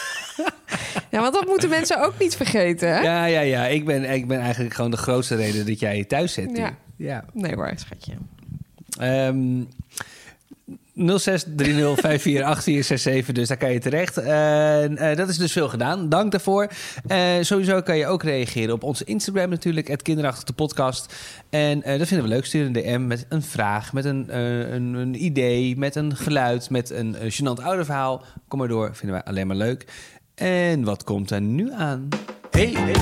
[1.12, 3.00] ja, want dat moeten mensen ook niet vergeten, hè?
[3.00, 3.66] Ja, ja, ja.
[3.66, 6.58] Ik ben, ik ben eigenlijk gewoon de grootste reden dat jij je thuis zit.
[6.58, 6.76] Ja.
[6.96, 7.26] ja.
[7.34, 8.14] Nee hoor, schatje.
[10.96, 11.18] Ehm
[13.26, 14.18] 0630548467, dus daar kan je terecht.
[14.18, 16.10] En, eh, dat is dus veel gedaan.
[16.10, 16.68] Dank daarvoor.
[17.08, 21.14] Eh, sowieso kan je ook reageren op onze Instagram natuurlijk, het kinderachtig de podcast.
[21.50, 22.46] En eh, dat vinden we leuk.
[22.46, 26.90] Stuur een DM met een vraag, met een, een, een idee, met een geluid, met
[26.90, 28.24] een uh, gênant ouderverhaal.
[28.48, 29.86] Kom maar door, vinden wij alleen maar leuk.
[30.36, 32.08] En wat komt er nu aan?
[32.52, 32.96] Hey, hey,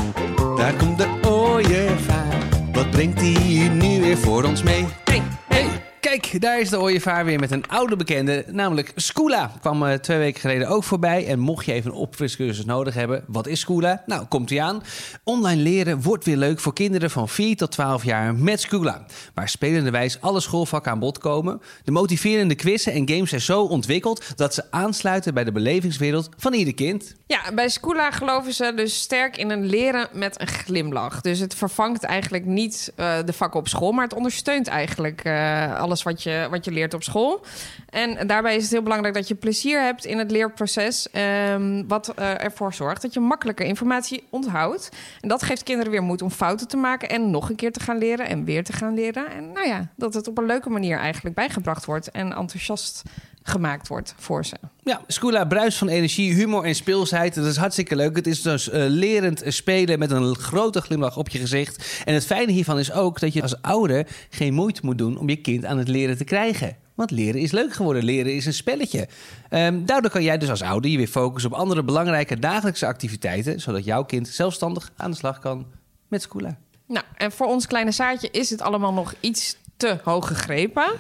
[0.55, 2.47] daar komt de ooievaar.
[2.71, 4.85] Wat brengt hij nu weer voor ons mee?
[5.03, 5.72] Hey, hey.
[6.19, 9.51] Kijk, daar is de ooievaar weer met een oude bekende, namelijk Scoola.
[9.61, 11.27] Kwam eh, twee weken geleden ook voorbij.
[11.27, 14.03] En mocht je even een opfriscursus nodig hebben, wat is Scoola?
[14.05, 14.83] Nou, komt ie aan.
[15.23, 19.05] Online leren wordt weer leuk voor kinderen van 4 tot 12 jaar met Scoola.
[19.33, 21.61] Waar spelenderwijs alle schoolvakken aan bod komen.
[21.83, 26.53] De motiverende quizzen en games zijn zo ontwikkeld dat ze aansluiten bij de belevingswereld van
[26.53, 27.15] ieder kind.
[27.25, 31.21] Ja, bij Scoola geloven ze dus sterk in een leren met een glimlach.
[31.21, 35.79] Dus het vervangt eigenlijk niet eh, de vakken op school, maar het ondersteunt eigenlijk eh,
[35.79, 37.45] alles wat je, wat je leert op school.
[37.89, 41.09] En daarbij is het heel belangrijk dat je plezier hebt in het leerproces.
[41.11, 44.89] ehm, wat eh, ervoor zorgt dat je makkelijker informatie onthoudt.
[45.21, 47.79] En dat geeft kinderen weer moed om fouten te maken en nog een keer te
[47.79, 49.31] gaan leren en weer te gaan leren.
[49.31, 53.03] En nou ja, dat het op een leuke manier eigenlijk bijgebracht wordt en enthousiast
[53.43, 54.55] gemaakt wordt voor ze.
[54.83, 57.35] Ja, Scoola bruist van energie, humor en speelsheid.
[57.35, 58.15] Dat is hartstikke leuk.
[58.15, 62.01] Het is dus eh, lerend spelen met een grote glimlach op je gezicht.
[62.05, 65.29] En het fijne hiervan is ook dat je als ouder geen moeite moet doen om
[65.29, 66.77] je kind aan het leren te krijgen.
[66.93, 68.03] Want leren is leuk geworden.
[68.03, 69.07] Leren is een spelletje.
[69.49, 73.59] Ehm, daardoor kan jij dus als ouder je weer focussen op andere belangrijke dagelijkse activiteiten.
[73.59, 75.65] Zodat jouw kind zelfstandig aan de slag kan
[76.07, 76.57] met Scoola.
[76.87, 80.91] Nou, en voor ons kleine zaadje is het allemaal nog iets te hoog gegrepen.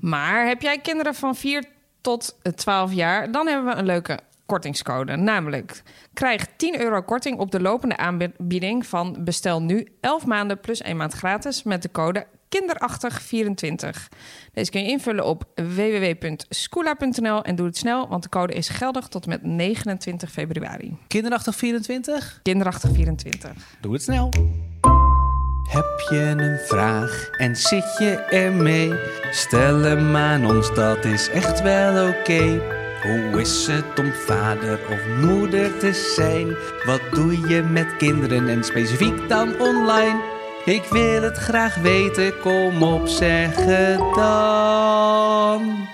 [0.00, 1.64] Maar heb jij kinderen van 4
[2.00, 5.16] tot 12 jaar, dan hebben we een leuke kortingscode.
[5.16, 5.82] Namelijk,
[6.14, 10.96] krijg 10 euro korting op de lopende aanbieding van bestel nu 11 maanden plus 1
[10.96, 14.08] maand gratis met de code kinderachtig24.
[14.52, 19.08] Deze kun je invullen op www.scoola.nl en doe het snel, want de code is geldig
[19.08, 20.96] tot en met 29 februari.
[21.08, 22.40] Kinderachtig 24?
[22.48, 23.50] Kinderachtig24.
[23.80, 24.30] Doe het snel.
[25.70, 28.94] Heb je een vraag en zit je ermee?
[29.30, 32.60] Stel hem aan ons, dat is echt wel oké.
[33.02, 36.56] Hoe is het om vader of moeder te zijn?
[36.84, 40.20] Wat doe je met kinderen en specifiek dan online?
[40.64, 45.88] Ik wil het graag weten, kom op, zeg het dan.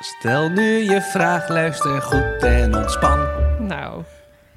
[0.00, 3.18] Stel nu je vraag, luister goed en ontspan.
[3.58, 4.02] Nou,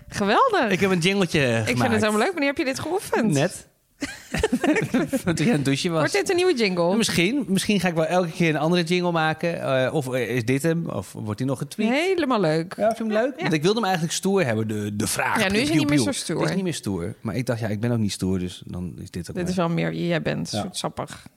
[0.08, 0.70] geweldig.
[0.70, 1.70] Ik heb een jingletje gemaakt.
[1.70, 2.32] Ik vind het helemaal leuk.
[2.32, 3.32] Wanneer heb je dit geoefend?
[3.32, 3.67] Net.
[5.36, 6.00] Toen je aan het douchen was.
[6.00, 6.96] Wordt dit een nieuwe jingle?
[6.98, 9.62] Misschien, misschien ga ik wel elke keer een andere jingle maken.
[9.62, 10.89] Eh, of eh, is dit hem?
[10.89, 11.89] Of wordt hij nog getweet?
[11.89, 12.74] Helemaal leuk.
[12.78, 13.34] Ja, vind je hem leuk?
[13.36, 13.41] Ja.
[13.41, 15.43] Want ik wilde hem eigenlijk stoer hebben, de, de vraag.
[15.43, 16.39] Ja, nu is hij niet meer zo stoer.
[16.39, 17.15] Het is niet meer stoer.
[17.22, 19.43] Maar ik dacht, ja, ik ben ook niet stoer, dus dan is dit ook Dit
[19.43, 20.52] maar- is wel meer jij bent.
[20.52, 20.62] Ja.
[20.62, 21.28] Zoetsappig.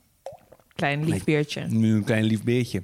[0.74, 1.64] Klein lief beertje.
[1.68, 2.82] Nu een klein lief beertje.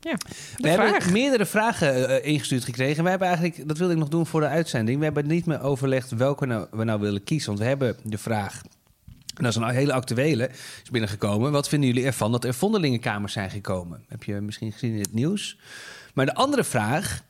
[0.00, 0.16] Ja,
[0.56, 3.04] We hebben meerdere vragen eh, ingestuurd gekregen.
[3.04, 4.98] We hebben eigenlijk, dat wilde ik nog doen voor de uitzending.
[4.98, 7.48] We hebben niet meer overlegd welke nou, we nou willen kiezen.
[7.48, 8.62] Want we hebben de vraag,
[9.06, 10.50] en dat is een hele actuele,
[10.82, 11.52] is binnengekomen.
[11.52, 14.04] Wat vinden jullie ervan dat er vondelingenkamers zijn gekomen?
[14.08, 15.58] Heb je misschien gezien in het nieuws?
[16.14, 17.22] Maar de andere vraag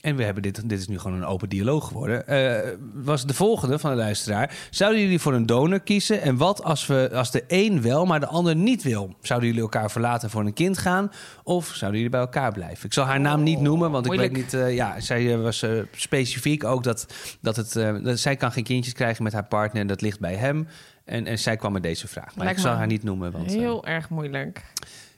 [0.00, 3.34] en we hebben dit, dit is nu gewoon een open dialoog geworden, eh, was de
[3.34, 4.56] volgende van de luisteraar.
[4.70, 6.22] Zouden jullie voor een donor kiezen?
[6.22, 9.14] En wat als, we, als de een wel, maar de ander niet wil?
[9.20, 11.10] Zouden jullie elkaar verlaten voor een kind gaan?
[11.42, 12.86] Of zouden jullie bij elkaar blijven?
[12.86, 14.54] Ik zal haar naam niet noemen, want ik weet niet...
[14.54, 17.06] eh, ja, zij eh, was specifiek ook dat,
[17.40, 17.72] dat, het,
[18.04, 19.80] dat zij kan geen kindjes krijgen met haar partner...
[19.82, 20.68] en dat ligt bij hem.
[21.04, 22.34] En, en zij kwam met deze vraag.
[22.34, 23.50] Maar Lijkt ik zal haar niet noemen, want...
[23.50, 24.62] Heel erg moeilijk.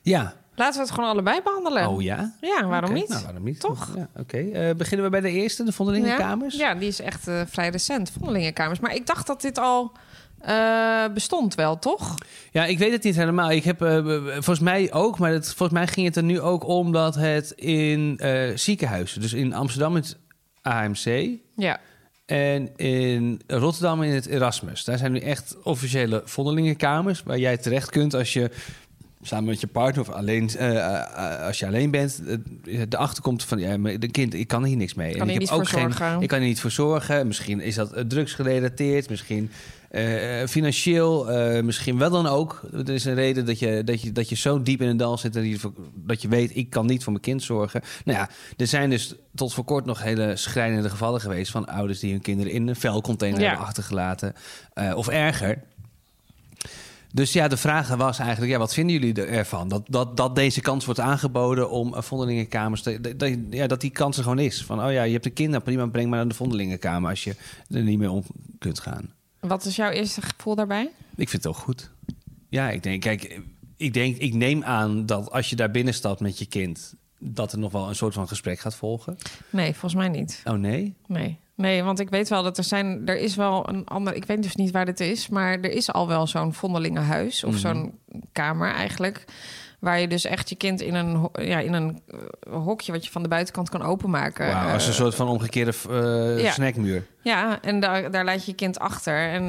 [0.01, 0.39] ja.
[0.61, 1.87] Laten we het gewoon allebei behandelen.
[1.87, 2.33] Oh ja?
[2.41, 3.07] Ja, waarom niet?
[3.07, 3.59] Nou, waarom niet?
[3.59, 3.89] Toch?
[3.95, 4.37] Ja, Oké.
[4.37, 6.55] Eh, beginnen we bij de eerste, de Vondelingenkamers?
[6.55, 8.79] Ja, ja, die is echt eh, vrij recent, Vondelingenkamers.
[8.79, 9.91] Maar ik dacht dat dit al
[10.39, 12.15] eh, bestond wel, toch?
[12.51, 13.51] Ja, ik weet het niet helemaal.
[13.51, 13.77] Ik heb
[14.33, 17.51] volgens mij ook, maar het, volgens mij ging het er nu ook om dat het
[17.51, 18.19] in
[18.55, 20.17] ziekenhuizen, dus in Amsterdam het
[20.61, 21.79] AMC Ja.
[22.25, 24.83] en in Rotterdam in het Erasmus.
[24.83, 28.51] Daar zijn nu echt officiële vondelingenkamers waar jij terecht kunt als je
[29.21, 32.21] samen met je partner of alleen eh, eh, als je alleen bent,
[32.65, 35.11] eh, de achterkomt van ja, maar de kind, ik kan hier niks mee.
[35.11, 37.27] Kan en hier ik heb ook geen, ik kan er niet voor zorgen.
[37.27, 39.51] Misschien is dat eh, drugsgerelateerd, misschien
[39.89, 42.61] eh, financieel, eh, misschien wel dan ook.
[42.73, 45.17] Er is een reden dat je, dat je, dat je zo diep in een dal
[45.17, 45.57] zit dat je,
[45.95, 47.81] dat je weet, ik kan niet voor mijn kind zorgen.
[48.05, 51.99] Nou ja, er zijn dus tot voor kort nog hele schrijnende gevallen geweest van ouders
[51.99, 53.47] die hun kinderen in een vuilcontainer Ja.
[53.47, 54.33] hebben achtergelaten.
[54.73, 55.61] Eh, of erger.
[57.13, 59.67] Dus ja, de vraag was eigenlijk, ja, wat vinden jullie er- ervan?
[59.67, 62.81] Dat, dat, dat deze kans wordt aangeboden om eh, vondelingenkamers...
[62.81, 64.63] te- Dat, dat, ja, dat die kans er gewoon is.
[64.63, 67.09] Van, oh ja, je hebt een kind, nou prima, breng maar naar de vondelingenkamer...
[67.09, 67.35] als je
[67.69, 68.23] er niet meer om
[68.59, 69.13] kunt gaan.
[69.39, 70.89] Wat is jouw eerste gevoel daarbij?
[71.15, 71.91] Ik vind het wel goed.
[72.49, 73.39] Ja, ik denk, kijk,
[73.77, 76.93] ik, denk, ik neem aan dat als je daar binnen stapt met je kind...
[77.23, 79.17] dat er nog wel een soort van gesprek gaat volgen.
[79.49, 80.41] Nee, volgens mij niet.
[80.45, 80.95] Oh nee?
[81.07, 81.39] Nee.
[81.55, 83.01] Nee, want ik weet wel dat er zijn...
[83.05, 84.15] Er is wel een ander...
[84.15, 85.29] Ik weet dus niet waar dit is...
[85.29, 87.43] maar er is al wel zo'n vondelingenhuis...
[87.43, 87.59] of Mhm.
[87.59, 87.97] zo'n
[88.31, 89.25] kamer eigenlijk...
[89.79, 92.91] waar je dus echt je kind in een, ja, in een eh, hokje...
[92.91, 94.55] wat je van de buitenkant kan openmaken.
[94.71, 96.51] Als een Eh, soort van omgekeerde eh, ja.
[96.51, 97.05] snackmuur.
[97.21, 99.29] Ja, en daar, daar laat je je kind achter.
[99.29, 99.43] En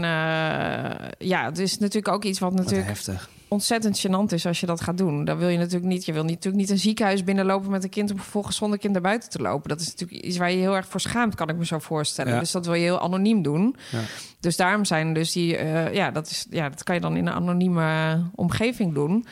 [1.19, 3.29] ja, het is natuurlijk ook iets wat Wat natuurlijk heftig.
[3.53, 5.25] Ontzettend gênant is als je dat gaat doen.
[5.25, 6.05] Dan wil je natuurlijk niet.
[6.05, 9.03] Je wil natuurlijk niet een ziekenhuis binnenlopen met een kind om vervolgens zonder kind naar
[9.03, 9.69] buiten te lopen.
[9.69, 12.33] Dat is natuurlijk iets waar je heel erg voor schaamt, kan ik me zo voorstellen.
[12.33, 12.39] Ja.
[12.39, 13.77] Dus dat wil je heel anoniem doen.
[13.91, 13.99] Ja.
[14.41, 17.27] Dus daarom zijn dus die, eh, ja, dat is, ja, dat kan je dan in
[17.27, 19.27] een anonieme omgeving doen.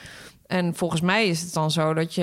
[0.51, 2.23] En volgens mij is het dan zo dat je,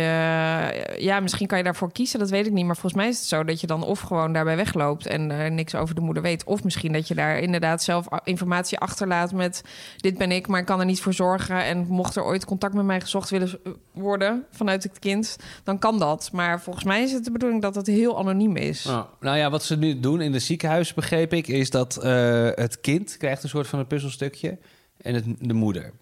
[0.97, 2.65] ja, misschien kan je daarvoor kiezen, dat weet ik niet.
[2.65, 5.75] Maar volgens mij is het zo dat je dan of gewoon daarbij wegloopt en niks
[5.75, 6.43] over de moeder weet.
[6.43, 9.61] Of misschien dat je daar inderdaad zelf informatie achterlaat met:
[9.97, 11.63] dit ben ik, maar ik kan er niet voor zorgen.
[11.63, 13.59] En mocht er ooit contact met mij gezocht willen
[13.91, 16.29] worden vanuit het kind, dan kan dat.
[16.31, 18.83] Maar volgens mij is het de bedoeling dat het heel anoniem is.
[18.83, 22.49] Nou, nou ja, wat ze nu doen in het ziekenhuis, begreep ik, is dat eh,
[22.53, 24.57] het kind krijgt een soort van een puzzelstukje
[24.97, 25.93] en het, de moeder.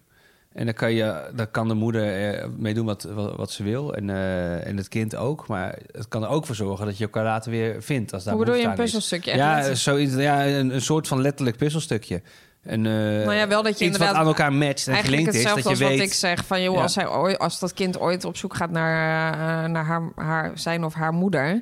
[0.56, 3.62] En dan kan, je, dan kan de moeder eh, mee doen wat, wat, wat ze
[3.62, 5.46] wil en, eh, en het kind ook.
[5.46, 8.12] Maar het kan er ook voor zorgen dat je elkaar later weer vindt.
[8.12, 9.36] Als daar Hoe bedoel je een puzzelstukje?
[9.36, 12.22] Ja, zoiets, ja een, een soort van letterlijk puzzelstukje.
[12.62, 15.04] Een, eh, Nou ja, wel dat je iets inderdaad wat aan elkaar matcht en Eigenlijk
[15.06, 15.34] gelinkt is.
[15.34, 16.82] hetzelfde Dat je als weet, wat ik zeg van joh, Ja.
[16.82, 20.84] als, hij, ooit- als dat kind ooit op zoek gaat naar, naar haar, haar, zijn
[20.84, 21.60] of haar moeder,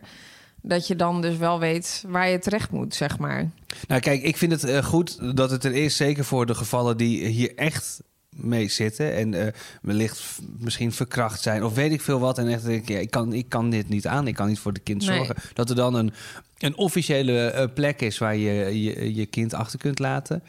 [0.62, 3.50] dat je dan dus wel weet waar je terecht moet, zeg maar.
[3.88, 7.26] Nou, kijk, ik vind het goed dat het er is, zeker voor de gevallen die
[7.26, 8.02] hier echt
[8.34, 12.64] mee zitten en eh, wellicht misschien verkracht zijn of weet ik veel wat en echt
[12.64, 14.80] denk ik, ja, ik kan ik kan dit niet aan, ik kan niet voor de
[14.80, 15.16] kind Nee.
[15.16, 15.34] zorgen.
[15.54, 16.12] Dat er dan een,
[16.58, 20.42] een officiële eh, plek is waar je, je je kind achter kunt laten.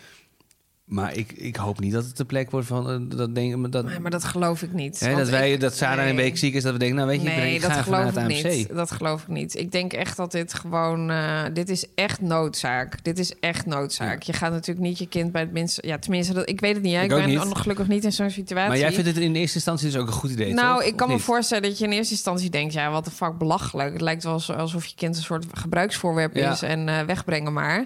[0.86, 3.86] Maar ik, ik hoop niet dat het de plek wordt van eh, dat denken dat,
[3.86, 5.00] Nee, maar dat geloof ik niet.
[5.00, 6.10] hè, dat wij ik- dat Sarah nee.
[6.10, 8.16] een week ziek is dat we denken nou weet je ik, ik dat geloof het
[8.16, 8.52] ik AMC.
[8.54, 8.76] niet.
[8.76, 9.56] Dat geloof ik niet.
[9.56, 11.10] Ik denk echt dat dit gewoon...
[11.12, 13.04] eh, dit is echt noodzaak.
[13.04, 14.22] Dit is echt noodzaak.
[14.24, 15.88] Je gaat natuurlijk niet je kind bij het minste...
[15.88, 16.94] Ja, tenminste, dat, ik weet het niet.
[16.96, 17.00] Hè?
[17.00, 17.44] Ik Ik, ook ben niet.
[17.44, 18.70] nog gelukkig niet in zo'n situatie.
[18.70, 20.88] Maar jij vindt het in eerste instantie dus ook een goed idee, Nou, toch?
[20.88, 22.74] ik kan me voorstellen dat je in eerste instantie denkt...
[22.74, 23.92] ja, wat de fuck belachelijk.
[23.94, 26.52] Het lijkt wel als- alsof je kind een soort gebruiksvoorwerp Ja.
[26.52, 26.62] is...
[26.62, 27.86] en eh, wegbrengen maar.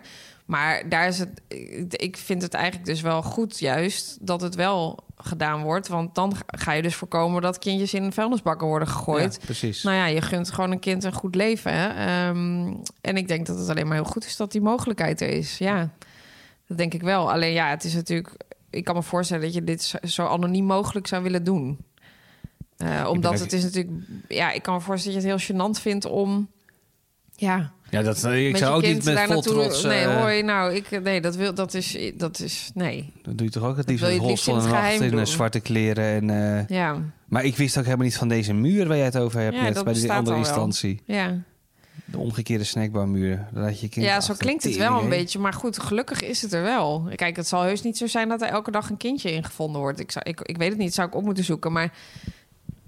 [0.50, 1.42] Maar daar is het...
[1.90, 4.18] Ik vind het eigenlijk dus wel goed juist...
[4.22, 5.88] dat het wel gedaan wordt.
[5.88, 7.42] Want dan ga je dus voorkomen...
[7.42, 9.38] dat kindjes in vuilnisbakken worden gegooid.
[9.40, 9.84] Ja, precies.
[9.84, 11.74] Nou ja, je gunt gewoon een kind een goed leven.
[11.74, 11.88] Hè?
[11.88, 15.30] Ehm, en ik denk dat het alleen maar heel goed is dat die mogelijkheid er
[15.30, 15.58] is.
[15.58, 15.90] Ja,
[16.68, 17.32] dat denk ik wel.
[17.32, 18.36] Alleen ja, het is natuurlijk...
[18.70, 21.78] Ik kan me voorstellen dat je dit zo, anoniem mogelijk zou willen doen.
[22.78, 24.04] Eh, omdat het is natuurlijk...
[24.28, 26.50] Ja, ik kan me voorstellen dat je het heel gênant vindt om...
[27.36, 29.84] Ja, ja, dat, ik met zou ook niet met vol trots...
[29.84, 32.72] nee, eh, hoor je nou, ik, nee, dat, wil, dat, is, dat is...
[32.74, 35.26] Nee, Dan doe je toch ook het liefst het liefst in het geheim in eh,
[35.26, 36.04] zwarte kleren.
[36.04, 36.98] En, eh, ja,
[37.28, 39.62] maar ik wist ook helemaal niet van deze muur waar jij het over hebt Ja,
[39.62, 40.46] net dat bij die andere wel.
[40.46, 41.02] instantie.
[41.06, 41.42] ja.
[42.06, 43.48] De omgekeerde snackbarmuur.
[43.54, 45.40] Laat je kind Ja, zo klinkt het wel een beetje.
[45.40, 47.10] Maar goed, gelukkig is het er wel.
[47.16, 50.00] Kijk, het zal heus niet zo zijn dat er elke dag een kindje ingevonden wordt.
[50.00, 51.72] Ik, zou, ik, ik weet het niet, zou ik op moeten zoeken.
[51.72, 51.94] Maar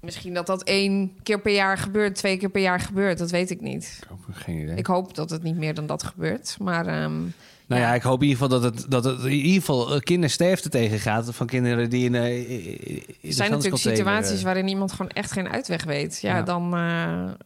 [0.02, 3.18] Misschien dat dat één keer per jaar gebeurt, twee keer per jaar gebeurt.
[3.18, 3.98] Dat weet ik niet.
[4.02, 4.76] Ik heb geen idee.
[4.76, 6.56] Ik hoop dat het niet meer dan dat gebeurt.
[6.60, 7.20] Maar ehm,
[7.66, 7.88] nou ja.
[7.88, 7.94] ja.
[7.94, 11.34] ik hoop in ieder geval dat het, dat het in ieder geval eh, kindersterfte tegengaat
[11.34, 15.32] van kinderen die in, eh, in, er zijn natuurlijk situaties eh, waarin iemand gewoon echt
[15.32, 16.20] geen uitweg weet.
[16.20, 16.42] Ja, Ja.
[16.42, 16.70] Dan,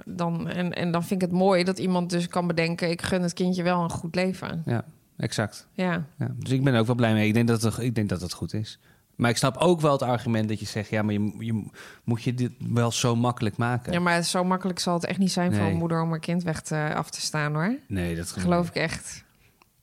[0.04, 2.90] dan, en, en dan vind ik het mooi dat iemand dus kan bedenken...
[2.90, 4.62] ik gun het kindje wel een goed leven.
[4.66, 4.84] Ja,
[5.16, 5.66] exact.
[5.72, 7.26] Ja, Ja, dus ik ben er ook wel blij mee.
[7.26, 8.78] Ik denk dat het, ik denk dat het goed is.
[9.16, 10.88] Maar ik snap ook wel het argument dat je zegt...
[10.88, 11.64] ja, maar je, je
[12.04, 13.92] moet je dit wel zo makkelijk maken.
[13.92, 15.54] ja maar zo makkelijk zal het echt niet zijn...
[15.54, 17.76] voor een moeder om haar kind weg te, af te staan, hoor.
[17.88, 19.24] Nee, dat geloof ik echt.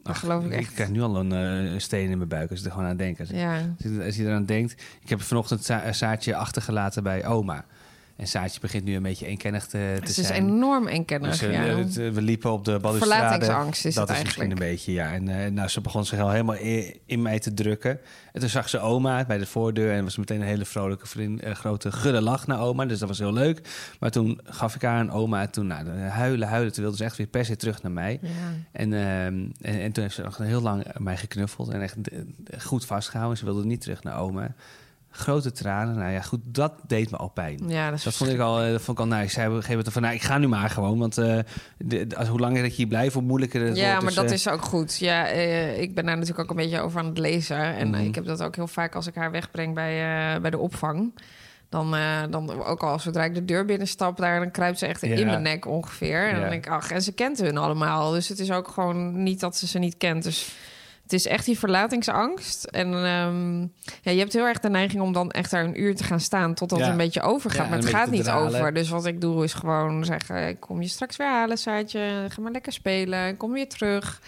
[0.04, 0.74] Dat Ach, geloof ik Ik echt.
[0.74, 1.32] krijg nu al een
[1.74, 3.20] eh, steen in mijn buik als ik er gewoon aan denk.
[3.20, 3.54] Als, Ja.
[3.56, 4.72] als je- als je eraan denkt...
[5.02, 7.66] Ik heb vanochtend een Saartje achtergelaten bij oma.
[8.16, 10.44] En Saartje begint nu een beetje eenkennig te, te Het is zijn.
[10.44, 11.78] enorm eenkennig, Dus, eh, ja.
[11.78, 13.22] het, eh, we liepen op de balustrade.
[13.22, 15.14] Verlatingsangst is dat het is misschien een beetje, ja.
[15.14, 18.00] En eh, nou, ze begon zich al helemaal in, in mij te drukken.
[18.32, 19.94] En toen zag ze oma bij de voordeur...
[19.94, 22.86] en was meteen een hele vrolijke vriend, grote gudde lach naar oma.
[22.86, 23.70] Dus dat was heel leuk.
[24.00, 26.74] Maar toen gaf ik haar een oma en toen nou, huilen, huilen.
[26.74, 28.20] Toen wilde ze echt weer per se terug naar mij.
[28.22, 28.30] Ja.
[28.72, 31.98] En, ehm, en, en toen heeft ze nog heel lang mij geknuffeld en echt
[32.60, 33.38] goed vastgehouden.
[33.38, 34.56] Ze wilde niet terug naar oma.
[35.16, 35.96] Grote tranen.
[35.98, 37.60] Nou ja, goed, dat deed me al pijn.
[37.68, 39.46] Ja, dat is Dat vond ik al, eh, dat vond ik al nou, ik zei
[39.48, 41.40] op een gegeven moment van, nou, ik ga nu maar gewoon, want eh,
[41.78, 43.98] de, als, hoe langer dat je hier blijft, hoe moeilijker het Ja, wordt.
[44.00, 44.98] maar Dus, dat eh, is ook goed.
[44.98, 47.58] Ja, ik ben daar natuurlijk ook een beetje over aan het lezen.
[47.76, 48.02] En Mhm.
[48.02, 51.20] ik heb dat ook heel vaak als ik haar wegbreng bij, bij de opvang.
[51.70, 51.96] Dan,
[52.30, 55.16] dan ook al zodra ik de deur binnenstap, daar, dan kruipt ze echt Ja.
[55.16, 56.28] in mijn nek ongeveer.
[56.28, 56.40] En Ja.
[56.42, 58.12] dan denk ik, ach, en ze kent hun allemaal.
[58.12, 60.24] Dus het is ook gewoon niet dat ze ze niet kent.
[60.24, 60.56] Dus
[61.04, 62.64] het is echt die verlatingsangst.
[62.64, 63.60] En ehm,
[64.02, 66.20] ja, je hebt heel erg de neiging om dan echt daar een uur te gaan
[66.20, 66.54] staan...
[66.54, 66.84] totdat Ja.
[66.84, 67.64] het een beetje overgaat.
[67.64, 68.60] Ja, maar het gaat niet dralen.
[68.60, 68.74] over.
[68.74, 70.48] Dus wat ik doe is gewoon zeggen...
[70.48, 72.26] ik kom je straks weer halen, Saartje.
[72.30, 73.38] Ga maar lekker spelen.
[73.38, 74.22] Kom weer terug.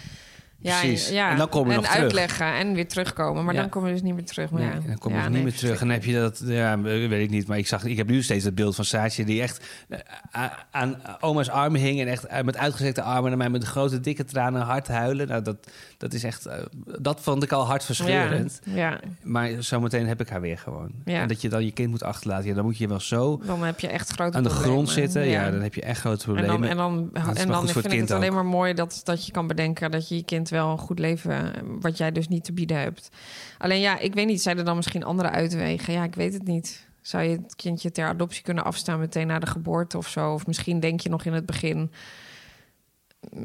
[0.66, 1.08] Ja, Precies.
[1.08, 1.30] En, ja.
[1.32, 2.02] En dan kom je en nog terug.
[2.02, 3.46] uitleggen en weer terugkomen.
[3.46, 3.60] Maar Ja.
[3.62, 4.50] dan kom je dus niet meer terug.
[4.52, 4.76] Maar Nee, ja.
[4.76, 5.82] en dan kom je dus nee, niet meer terug.
[5.82, 7.48] En heb je dat, ja, weet ik niet.
[7.48, 10.00] Maar ik, zag, ik heb nu steeds dat beeld van Saatje die echt eh,
[10.38, 12.00] a- aan oma's armen hing.
[12.00, 15.28] En echt eh, met uitgezekte armen naar mij met grote dikke tranen hard huilen.
[15.28, 15.58] Nou, dat,
[15.98, 16.58] dat is echt, eh,
[17.00, 18.60] dat vond ik al hartverscheurend.
[18.64, 20.92] Ja, Maar zometeen heb ik haar weer gewoon.
[21.06, 21.22] Ja.
[21.22, 22.48] En dat je dan je kind moet achterlaten.
[22.48, 24.74] Ja, dan moet je wel zo dan heb je echt grote aan de problemen.
[24.74, 25.28] grond zitten.
[25.28, 25.52] Ja.
[25.52, 26.62] dan heb je echt grote En problemen.
[26.62, 29.32] dan, en dan, en dan vind het ik het alleen maar mooi dat, dat je
[29.32, 32.54] kan bedenken dat je je kind wel een goed leven, wat jij dus niet te
[32.54, 33.10] bieden hebt.
[33.58, 35.94] Alleen ja, ik weet niet, zijn er dan misschien andere uitwegen?
[35.94, 36.88] Ja, ik weet het niet.
[37.02, 40.34] Zou je het kindje ter adoptie kunnen afstaan meteen na de geboorte of zo?
[40.34, 41.92] Of misschien denk je nog in het begin,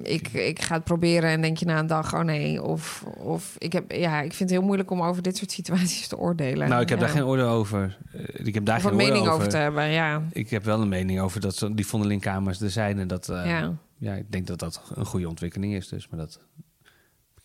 [0.02, 2.62] ik, ik ga het proberen en denk je na een dag, oh nee.
[2.62, 6.08] Of, of ik, heb, ja, ik vind het heel moeilijk om over dit soort situaties
[6.08, 6.68] te oordelen.
[6.68, 7.04] nou, ik heb ja.
[7.04, 7.98] daar geen oordeel over.
[8.12, 10.22] Eh, Ik heb daar Of geen een mening over te hebben, ja.
[10.32, 12.98] Ik heb wel een mening over dat die vondelingkamers er zijn.
[12.98, 13.72] En dat, eh, ja.
[13.98, 15.88] ja, ik denk dat dat een goede ontwikkeling is.
[15.88, 16.40] Dus, maar dat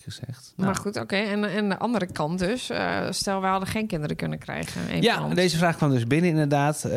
[0.06, 0.54] gezegd.
[0.56, 1.16] Nou, Maar goed, oké.
[1.16, 2.70] En, en de andere kant dus.
[2.70, 5.02] eh, stel, we hadden geen kinderen kunnen krijgen.
[5.02, 5.36] Ja, ons.
[5.36, 6.84] deze vraag kwam dus binnen inderdaad.
[6.84, 6.92] Eh,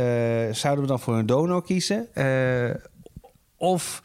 [0.52, 2.14] zouden we dan voor een donor kiezen?
[2.14, 2.74] Eh,
[3.56, 4.02] of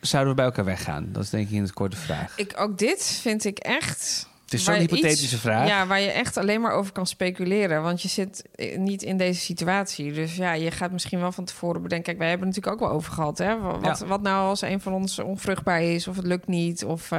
[0.00, 1.08] zouden we bij elkaar weggaan?
[1.12, 2.36] Dat is denk ik in het korte vraag.
[2.36, 4.28] Ik, ook dit vind ik echt...
[4.44, 5.68] Het is zo'n hypothetische iets- vraag.
[5.68, 7.82] Ja, waar je echt alleen maar over kan speculeren.
[7.82, 8.44] Want je zit
[8.76, 10.12] niet in deze situatie.
[10.12, 12.06] Dus ja, je gaat misschien wel van tevoren bedenken...
[12.06, 13.38] Kijk, wij hebben het natuurlijk ook wel over gehad.
[13.38, 13.58] Hè?
[13.58, 14.06] Wat, Ja.
[14.06, 16.08] wat nou als een van ons onvruchtbaar is...
[16.08, 17.10] of het lukt niet, of...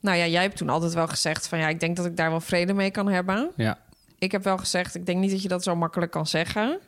[0.00, 1.58] nou ja, jij hebt toen altijd wel gezegd van...
[1.58, 3.50] ja, ik denk dat ik daar wel vrede mee kan hebben.
[3.56, 3.78] Ja.
[4.18, 6.78] Ik heb wel gezegd, ik denk niet dat je dat zo makkelijk kan zeggen.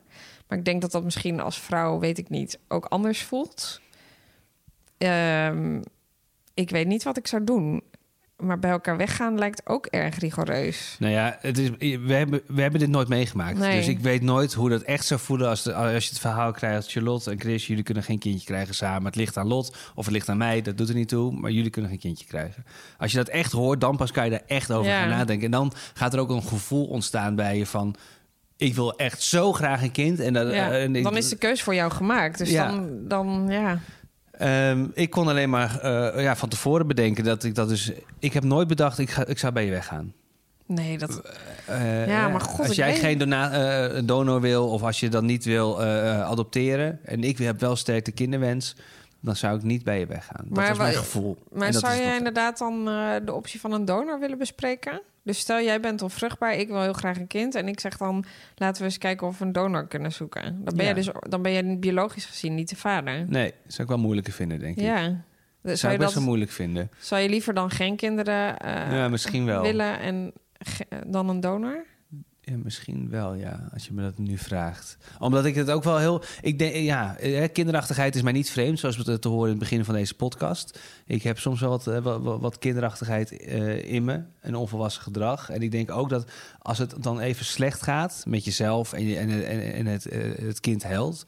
[0.49, 3.81] Maar ik denk dat dat misschien als vrouw, weet ik niet, ook anders voelt.
[4.99, 5.81] Ehm,
[6.55, 7.83] ik weet niet wat ik zou doen.
[8.41, 10.97] Maar bij elkaar weggaan lijkt ook erg rigoureus.
[10.99, 13.59] Nou ja, het is, we, hebben, we hebben dit nooit meegemaakt.
[13.59, 13.77] Nee.
[13.77, 16.53] Dus ik weet nooit hoe dat echt zou voelen als, de, als je het verhaal
[16.53, 16.91] krijgt.
[16.91, 19.05] Charlotte en Chris, jullie kunnen geen kindje krijgen samen.
[19.05, 21.33] Het ligt aan Lot of het ligt aan mij, dat doet er niet toe.
[21.33, 22.65] Maar jullie kunnen geen kindje krijgen.
[22.99, 25.01] Als je dat echt hoort, dan pas kan je daar echt over Ja.
[25.01, 25.45] gaan nadenken.
[25.45, 27.95] En dan gaat er ook een gevoel ontstaan bij je van...
[28.57, 30.21] Ik wil echt zo graag een kind.
[30.21, 32.39] En, dat, Ja, eh, en ik- dan is de keus voor jou gemaakt.
[32.39, 32.67] Dus Ja.
[32.71, 33.79] dan, dan, ja.
[34.41, 37.93] Ehm, ik kon alleen maar eh, ja, van tevoren bedenken dat ik dat dus...
[38.19, 40.13] Ik heb nooit bedacht, ik, ga, ik zou bij je weggaan.
[40.67, 41.23] Nee, dat...
[41.67, 45.25] Eh, Ja, eh, maar god, als jij geen dona- donor wil of als je dan
[45.25, 48.77] niet wil adopteren en ik heb wel sterk de kinderwens,
[49.21, 50.45] dan zou ik niet bij je weggaan.
[50.49, 51.37] Dat Maar is mijn gevoel.
[51.53, 52.85] Maar dat zou nog- inderdaad dan
[53.25, 55.01] de optie van een donor willen bespreken?
[55.23, 57.55] Dus stel, jij bent onvruchtbaar, ik wil heel graag een kind...
[57.55, 58.25] en ik zeg dan,
[58.57, 60.65] laten we eens kijken of we een donor kunnen zoeken.
[60.65, 60.89] Dan ben, Ja.
[60.89, 63.25] je, dus, dan ben je biologisch gezien niet de vader.
[63.29, 64.83] Nee, zou ik wel moeilijker vinden, denk ik.
[64.85, 65.25] Ja.
[65.63, 66.91] Zou Zou ik je, best wel dat, moeilijk vinden.
[66.99, 69.63] zou je liever dan geen kinderen eh, ja, misschien wel.
[69.63, 70.33] willen en
[71.07, 71.85] dan een donor?
[72.57, 74.97] Misschien wel, ja, als je me dat nu vraagt.
[75.19, 76.23] Omdat ik het ook wel heel...
[76.41, 77.17] Ik denk, ja,
[77.53, 80.81] kinderachtigheid is mij niet vreemd, zoals we te horen in het begin van deze podcast.
[81.07, 85.51] Ik heb soms wel wat, eh, kinderachtigheid eh, in me, een onvolwassen gedrag.
[85.51, 89.47] En ik denk ook dat als het dan even slecht gaat met jezelf en, en,
[89.47, 91.25] en, en het, eh, het kind helpt...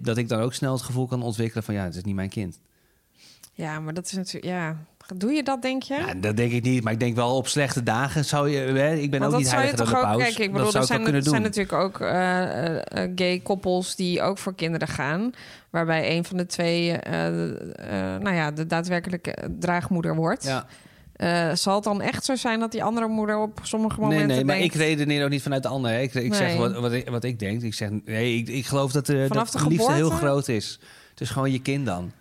[0.00, 1.74] dat ik dan ook snel het gevoel kan ontwikkelen van...
[1.74, 2.58] ja, het is niet mijn kind.
[3.54, 4.44] Ja, maar dat is natuurlijk...
[4.44, 4.76] Ja,
[5.16, 5.94] doe je dat, denk je?
[5.94, 8.58] Ja, dat denk ik niet, maar ik denk wel op slechte dagen zou je...
[8.58, 10.22] Hè, ik ben Want ook niet heiliger dan de paus.
[10.22, 13.40] Kijk, ik bedoel, dat zou er zijn, er zijn natuurlijk ook eh, eh, eh, gay
[13.40, 15.30] koppels die ook voor kinderen gaan.
[15.70, 16.96] Waarbij een van de twee,
[18.20, 20.44] nou ja, de daadwerkelijke draagmoeder wordt.
[20.44, 21.54] Ja.
[21.54, 24.44] Zal het dan echt zo zijn dat die andere moeder op sommige momenten Nee, nee,
[24.44, 24.74] maar denkt...
[24.74, 25.90] ik redeneer ook niet vanuit de ander.
[25.90, 26.00] hè.
[26.00, 27.62] Ik, ik zeg wat, wat, ik, wat ik denk.
[27.62, 30.78] Ik zeg, nee, ik, ik geloof dat, dat de liefde heel groot is.
[31.10, 32.12] Het is gewoon je kind dan.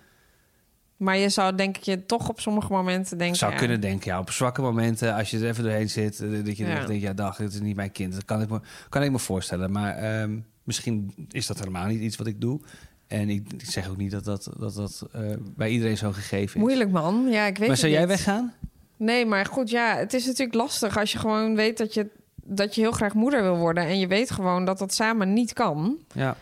[1.04, 3.38] Maar je zou denk ik je toch op sommige momenten denken...
[3.38, 6.30] Zou ja, kunnen denken, ja, op zwakke momenten, als je er even doorheen zit, eh,
[6.46, 6.86] dat je Ja.
[6.86, 8.14] denkt, ja, dag, dit is niet mijn kind.
[8.14, 9.72] Dat kan ik me, kan ik me voorstellen.
[9.72, 12.60] Maar ehm, misschien is dat helemaal niet iets wat ik doe.
[13.08, 15.22] En ik, ik zeg ook niet dat dat, dat, dat eh,
[15.56, 16.62] bij iedereen zo gegeven is.
[16.62, 18.10] Moeilijk man, ja, ik weet maar zou jij niet.
[18.10, 18.54] weggaan?
[18.98, 22.08] Nee, maar goed, ja, het is natuurlijk lastig als je gewoon weet dat je,
[22.44, 23.84] dat je heel graag moeder wil worden...
[23.84, 25.98] en je weet gewoon dat dat samen niet kan.
[26.14, 26.36] Ja.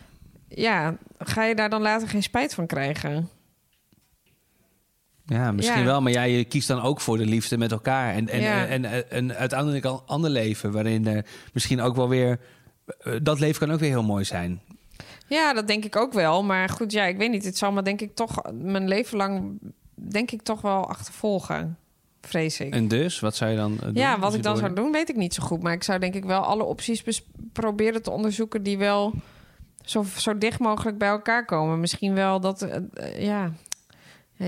[0.48, 3.30] Ja, ga je daar dan later geen spijt van krijgen?
[5.32, 5.86] Ja, misschien Ja.
[5.86, 6.02] wel.
[6.02, 8.14] Maar ja, je kiest dan ook voor de liefde met elkaar.
[8.14, 8.66] En, en, Ja.
[8.66, 10.72] en, en, en uiteindelijk een ander leven...
[10.72, 12.40] waarin er misschien ook wel weer...
[13.00, 14.62] eh, dat leven kan ook weer heel mooi zijn.
[15.28, 16.44] Ja, dat denk ik ook wel.
[16.44, 17.46] Maar goed, ja, ik weet niet.
[17.46, 19.60] Het zal me denk ik toch mijn leven lang...
[19.96, 21.78] denk ik toch wel achtervolgen,
[22.22, 22.74] vrees ik.
[22.74, 23.94] En dus, wat zou je dan eh, doen?
[23.94, 25.62] Ja, wat ik dan door- zou doen, weet ik niet zo goed.
[25.64, 28.64] Maar ik zou denk ik wel alle opties proberen te onderzoeken...
[28.64, 29.14] die wel
[29.86, 31.80] zo, zo dicht mogelijk bij elkaar komen.
[31.80, 32.62] Misschien wel dat...
[32.62, 33.52] eh, ja.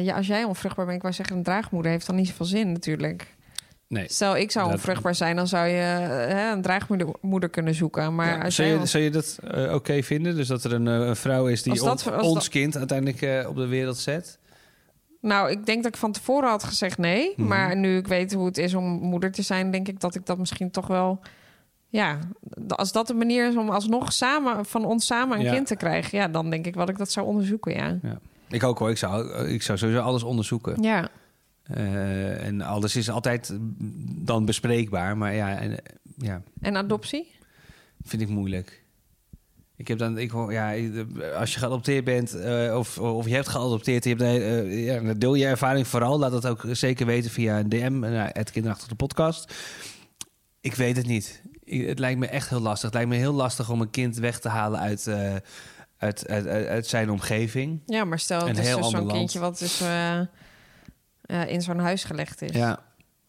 [0.01, 1.35] Ja, als jij onvruchtbaar bent, ik wou zeggen...
[1.37, 3.35] een draagmoeder heeft dan niet zoveel zin natuurlijk.
[3.87, 4.05] Nee.
[4.09, 5.35] Stel, ik zou Dat- onvruchtbaar zijn...
[5.35, 8.15] dan zou je eh, hè, een draagmoeder moeder kunnen zoeken.
[8.15, 10.35] Maar Ja, als zou, je, zou je dat eh, oké vinden?
[10.35, 13.55] Dus dat er een, eh, vrouw is die dat- on- ons dat- kind uiteindelijk op
[13.55, 14.39] de wereld zet?
[15.21, 17.33] Nou, ik denk dat ik van tevoren had gezegd nee.
[17.35, 17.47] Mhm.
[17.47, 20.25] Maar nu ik weet hoe het is om moeder te zijn, denk ik dat ik
[20.25, 21.19] dat misschien toch wel.
[21.87, 22.19] Ja,
[22.67, 25.53] als dat de manier is om alsnog samen van ons samen een Ja.
[25.53, 27.73] kind te krijgen, ja, dan denk ik wel dat ik dat zou onderzoeken.
[27.73, 27.97] Ja.
[28.01, 28.19] Ja.
[28.53, 28.89] Ik ook hoor.
[28.89, 30.81] Ik zou, eh, ik zou sowieso alles onderzoeken.
[30.81, 31.09] Ja.
[31.63, 33.57] Eh, en alles is altijd
[34.25, 35.17] dan bespreekbaar.
[35.17, 35.77] Maar ja, en, eh,
[36.17, 37.31] ja En adoptie?
[38.03, 38.81] vind ik moeilijk.
[39.75, 40.73] Ik heb dan, ik hoor, ja,
[41.39, 42.35] als je geadopteerd bent
[42.75, 46.19] of, of je hebt geadopteerd, je hebt, ja, deel je ervaring vooral.
[46.19, 49.53] Laat dat ook zeker weten via een DM, naar het kinderachtig de podcast.
[50.61, 51.41] Ik weet het niet.
[51.63, 52.83] Ik- Het lijkt me echt heel lastig.
[52.85, 55.09] Het lijkt me heel lastig om een kind weg te halen uit,
[56.03, 57.81] uit, uit, uit, uit zijn omgeving.
[57.85, 60.25] Ja, maar stel het is dus zo'n kindje wat dus eh, eh,
[61.47, 62.51] in zo'n huis gelegd is.
[62.55, 62.79] Ja,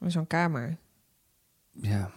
[0.00, 0.76] In zo'n kamer.
[1.70, 2.10] ja,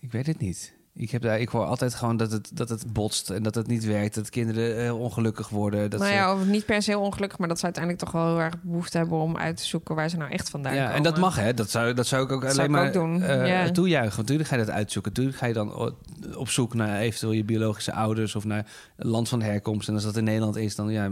[0.00, 0.74] ik weet het niet.
[0.94, 3.66] Ik, heb daar, ik hoor altijd gewoon dat het, dat het botst en dat het
[3.66, 4.14] niet werkt.
[4.14, 5.90] Dat kinderen heel ongelukkig worden.
[5.90, 8.12] Dat nou ze- ja, of niet per se heel ongelukkig, maar dat ze uiteindelijk toch
[8.12, 10.80] wel heel erg behoefte hebben om uit te zoeken waar ze nou echt vandaan ja,
[10.82, 10.96] komen.
[10.96, 11.54] en dat mag, hè?
[11.54, 13.70] Dat zou, dat zou ik ook Dat alleen ik maar ook doen, eh, ja.
[13.70, 14.16] toejuichen.
[14.16, 15.10] Want Natuurlijk ga je dat uitzoeken.
[15.10, 15.94] Natuurlijk ga je dan
[16.36, 19.88] op zoek naar eventueel je biologische ouders of naar land van herkomst.
[19.88, 21.10] En als dat in Nederland is, dan ja,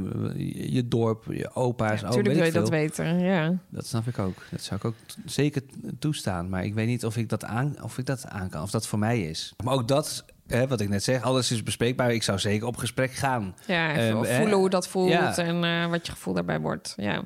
[0.55, 3.55] je dorp, je opa's, Ja, oh, natuurlijk weet wil je dat weten, ja.
[3.69, 4.37] Dat snap ik ook.
[4.51, 4.95] Dat zou ik ook
[5.27, 5.62] zeker
[5.99, 6.49] toestaan.
[6.49, 8.87] Maar ik weet niet of ik dat aan, of ik dat aan kan, of dat
[8.87, 9.55] voor mij is.
[9.64, 12.12] Maar ook dat, hè, wat ik net zeg, alles is bespreekbaar.
[12.12, 13.57] Ik zou zeker op gesprek gaan.
[13.66, 15.37] Ja, even Ehm, voelen hoe dat voelt ja.
[15.37, 16.93] en eh, wat je gevoel daarbij wordt.
[16.97, 17.23] Ja.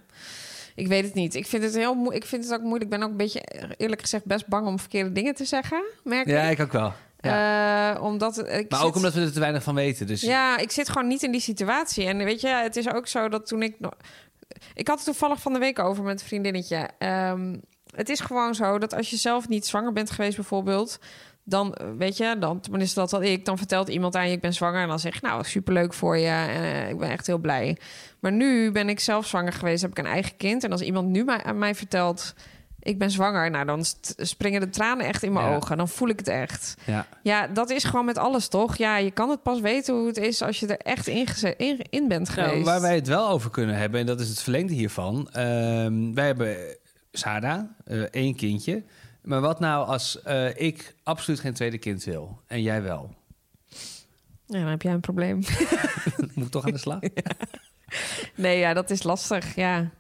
[0.75, 1.35] Ik weet het niet.
[1.35, 2.83] Ik vind het heel ik vind het ook moeilijk.
[2.85, 3.41] Ik ben ook een beetje,
[3.77, 5.85] eerlijk gezegd, best bang om verkeerde dingen te zeggen.
[6.05, 6.59] Merk Ja, ik.
[6.59, 6.93] ik ook wel.
[7.21, 7.95] Ja.
[7.95, 10.07] Eh, omdat ik maar zit- ook omdat we er te weinig van weten.
[10.07, 12.05] Dus Ja, ik zit gewoon niet in die situatie.
[12.07, 13.77] En weet je, het is ook zo dat toen ik.
[14.75, 16.89] Ik had het toevallig van de week over met een vriendinnetje.
[16.99, 17.57] Ehm,
[17.97, 20.99] het is gewoon zo dat als je zelf niet zwanger bent geweest, bijvoorbeeld.
[21.45, 23.45] Dan eh, weet je, dan, tenminste dat had ik.
[23.45, 24.83] Dan vertelt iemand aan je, ik ben zwanger.
[24.83, 26.27] En dan zeg je, nou, superleuk voor je.
[26.29, 27.77] En eh, ik ben echt heel blij.
[28.21, 30.65] Maar nu ben ik zelf zwanger geweest, heb ik een eigen kind.
[30.65, 32.35] En als iemand nu mij, aan mij vertelt,
[32.81, 33.51] ik ben zwanger.
[33.51, 33.85] Nou, dan
[34.17, 35.57] springen de tranen echt in mijn Ja.
[35.57, 35.77] ogen.
[35.77, 36.75] Dan voel ik het echt.
[36.85, 37.07] ja.
[37.23, 38.77] Ja, dat is gewoon met alles, toch?
[38.77, 41.27] Ja, je kan het pas weten hoe het is als je er echt in,
[41.57, 42.53] in, in bent geweest.
[42.53, 45.29] Nou, waar wij het wel over kunnen hebben, en dat is het verlengde hiervan.
[45.33, 46.57] Ehm, wij hebben
[47.13, 48.83] Sarah, eh, één kindje.
[49.25, 53.15] Maar wat nou als eh, ik absoluut geen tweede kind wil en jij wel?
[54.47, 55.37] Ja, dan heb jij een probleem.
[56.35, 57.01] Moet ik toch aan de slag?
[58.35, 59.91] Nee, ja, dat is lastig, ja.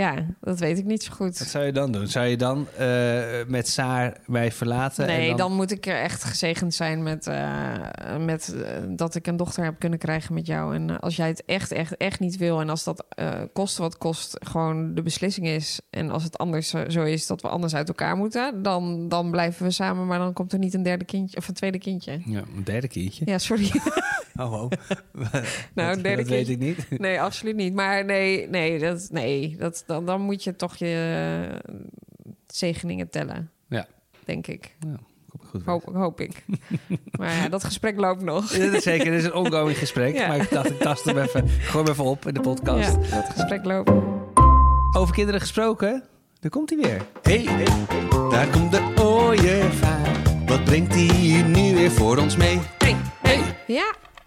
[0.00, 1.38] Ja, dat weet ik niet zo goed.
[1.38, 2.06] Wat zou je dan doen?
[2.06, 5.08] Zou je dan eh, met Saar mij verlaten?
[5.08, 5.52] en Nee, dan...
[5.54, 9.78] moet ik er echt gezegend zijn met, eh, met eh, dat ik een dochter heb
[9.78, 10.74] kunnen krijgen met jou.
[10.74, 13.04] En als jij het echt, echt, echt niet wil en als dat
[13.52, 15.80] kost wat kost, gewoon de beslissing is.
[15.90, 19.64] En als het anders zo- is dat we anders uit elkaar moeten, dan, dan blijven
[19.66, 20.06] we samen.
[20.06, 22.20] Maar dan komt er niet een derde kindje of een tweede kindje.
[22.24, 23.24] Ja, een derde kindje.
[23.26, 23.70] Ja, sorry.
[24.40, 24.70] Oh, oh.
[25.74, 26.98] Nou, dat, derde dat weet ik niet.
[26.98, 27.74] Nee, absoluut niet.
[27.74, 31.74] Maar nee, nee, dat, nee dat, dan, dan moet je toch je eh,
[32.46, 33.50] zegeningen tellen.
[33.68, 33.86] Ja.
[34.24, 34.76] Denk ik.
[35.32, 35.62] Ik goed.
[35.64, 36.44] Hoop, hoop ik.
[37.18, 38.52] maar ja, dat gesprek loopt nog.
[38.52, 40.14] Ja, dat is zeker, dit is een ongoing gesprek.
[40.14, 40.28] Ja.
[40.28, 42.96] Maar ik dacht, ik tast hem even, gooi hem even op in de podcast.
[43.02, 43.90] Ja, dat gesprek loopt.
[44.96, 46.04] Over kinderen gesproken,
[46.40, 47.02] daar komt hij weer.
[47.22, 47.66] Hey,
[48.30, 50.22] daar komt de ooievaar.
[50.46, 52.79] Wat brengt hij nu weer voor ons mee?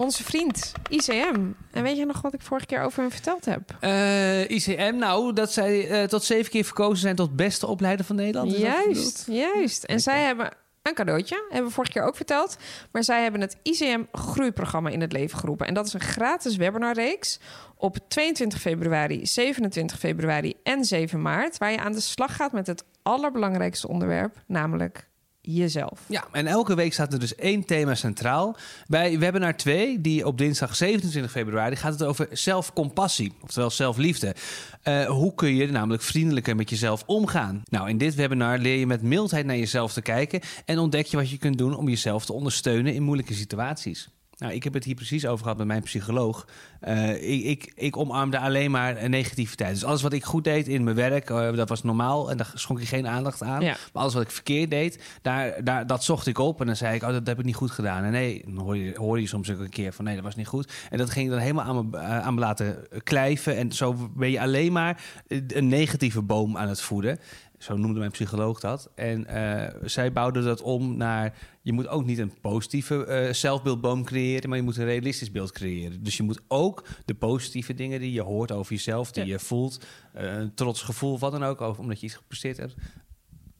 [0.04, 1.51] Onze vriend ICM.
[1.72, 3.78] En weet je nog wat ik vorige keer over hem verteld heb?
[3.80, 8.16] Eh, ICM, nou, dat zij eh, tot zeven keer verkozen zijn tot beste opleider van
[8.16, 8.58] Nederland.
[8.58, 9.84] Juist, juist.
[9.84, 10.49] En zij hebben
[10.82, 12.58] een cadeautje, hebben we vorige keer ook verteld.
[12.91, 15.68] Maar zij hebben het ICM Groeiprogramma in het leven geroepen.
[15.68, 17.39] En dat is een gratis webinarreeks
[17.76, 21.58] op 22 februari, 27 februari en 7 maart...
[21.58, 25.08] waar je aan de slag gaat met het allerbelangrijkste onderwerp, namelijk
[25.46, 26.00] jezelf.
[26.08, 28.58] Ja, en elke week staat er dus één thema centraal.
[28.88, 34.36] Bij webinar 2, die op dinsdag 27 februari, gaat het over zelfcompassie, oftewel zelfliefde.
[34.82, 37.62] Eh, hoe kun je namelijk vriendelijker met jezelf omgaan?
[37.70, 41.18] Nou, in dit webinar leer je met mildheid naar jezelf te kijken en ontdek je
[41.18, 44.10] wat je kunt doen om jezelf te ondersteunen in moeilijke situaties.
[44.38, 46.48] Nou, ik heb het hier precies over gehad met mijn psycholoog.
[46.80, 49.74] Eh, ik, ik, ik omarmde alleen maar negativiteit.
[49.74, 52.32] Dus alles wat ik goed deed in mijn werk, eh, dat was normaal.
[52.32, 53.62] En daar schonk ik geen aandacht aan.
[53.62, 53.76] Ja.
[53.94, 56.60] Maar alles wat ik verkeerd deed, daar, daar, dat zocht ik op.
[56.60, 58.04] En dan zei ik, oh, dat heb ik niet goed gedaan.
[58.04, 60.36] En nee, dan hoor je, hoor je soms ook een keer van, nee, dat was
[60.36, 60.74] niet goed.
[60.90, 63.58] En dat ging dan helemaal aan me, eh, aan me laten klijven.
[63.58, 67.20] En zo ben je alleen maar een negatieve boom aan het voeden.
[67.64, 68.91] Zo noemde mijn psycholoog dat.
[68.95, 71.38] En eh, zij bouwde dat om naar...
[71.61, 74.49] je moet ook niet een positieve eh, zelfbeeldboom creëren...
[74.49, 76.03] maar je moet een realistisch beeld creëren.
[76.03, 79.11] Dus je moet ook de positieve dingen die je hoort over jezelf...
[79.11, 79.32] die Ja.
[79.32, 81.61] je voelt, eh, een trots gevoel, wat dan ook...
[81.61, 82.76] Over, omdat je iets gepresteerd hebt...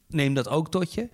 [0.08, 1.10] neem dat ook tot je...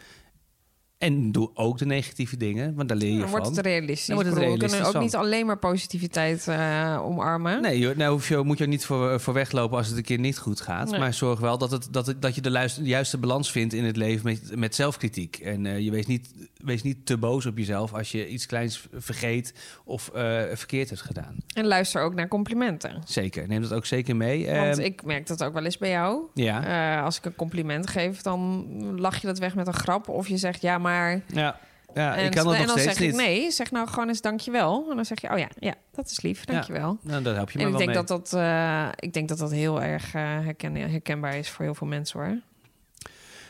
[1.00, 3.56] En doe ook de negatieve dingen, want daar leer je Dan wordt van.
[3.56, 4.06] het realistisch.
[4.06, 5.04] Dan wordt het we realistisch kunnen ook van.
[5.04, 7.62] niet alleen maar positiviteit eh, omarmen.
[7.62, 10.04] Nee, joh, nou hoef je, moet je ook niet voor, voor weglopen als het een
[10.04, 10.90] keer niet goed gaat.
[10.92, 11.00] Nee.
[11.00, 13.74] Maar zorg wel dat, het, dat, het, dat je de, luister- de juiste balans vindt
[13.74, 15.38] in het leven met, met zelfkritiek.
[15.38, 16.30] En eh, je wees niet,
[16.64, 19.54] wees niet te boos op jezelf als je iets kleins vergeet
[19.86, 21.36] of eh, verkeerd hebt gedaan.
[21.54, 23.02] En luister ook naar complimenten.
[23.06, 24.46] Zeker, neem dat ook zeker mee.
[24.46, 26.22] Want Ehm, ik merk dat ook wel eens bij jou.
[26.34, 28.66] ja, Eh, als ik een compliment geef, dan
[29.00, 30.08] lach je dat weg met een grap.
[30.10, 30.88] Of je zegt ja, maar.
[31.26, 31.60] Ja,
[31.94, 33.20] ja en, ik kan dat en nog dan steeds zeg niet.
[33.20, 34.88] ik nee, zeg nou gewoon eens dankjewel.
[34.90, 36.98] En dan zeg je, oh ja, ja dat is lief, dankjewel.
[37.02, 38.06] Nou, daar help je me En ik wel denk mee.
[38.06, 41.76] dat dat, eh, ik denk dat dat heel erg eh, herken, herkenbaar is voor heel
[41.76, 42.38] veel mensen hoor.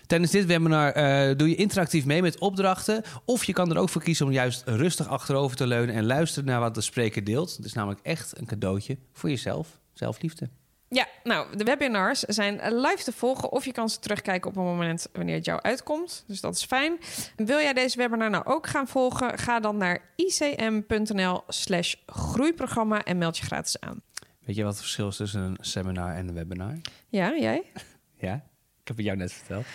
[0.10, 3.04] Tijdens dit webinar eh, doe je interactief mee met opdrachten.
[3.26, 6.46] Of je kan er ook voor kiezen om juist rustig achterover te leunen en luisteren
[6.46, 7.56] naar wat de spreker deelt.
[7.56, 10.50] Het is namelijk echt een cadeautje voor jezelf, zelfliefde.
[10.90, 14.64] Ja, nou, de webinars zijn live te volgen of je kan ze terugkijken op een
[14.64, 16.24] moment wanneer het jou uitkomt.
[16.28, 17.00] Dus dat is fijn.
[17.36, 19.38] Wil jij deze webinar nou ook gaan volgen?
[19.38, 24.02] Ga dan naar icm.nl slash groeiprogramma en meld je gratis aan.
[24.46, 26.78] Weet je wat het verschil is tussen een seminar en een webinar?
[27.10, 27.64] Ja, jij?
[28.22, 28.34] Ja,
[28.82, 29.66] ik heb het jou net verteld.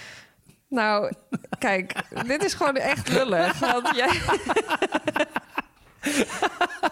[0.69, 1.13] Nou,
[1.59, 1.95] kijk,
[2.27, 3.59] dit is gewoon echt lullig.
[3.59, 4.11] Want jij...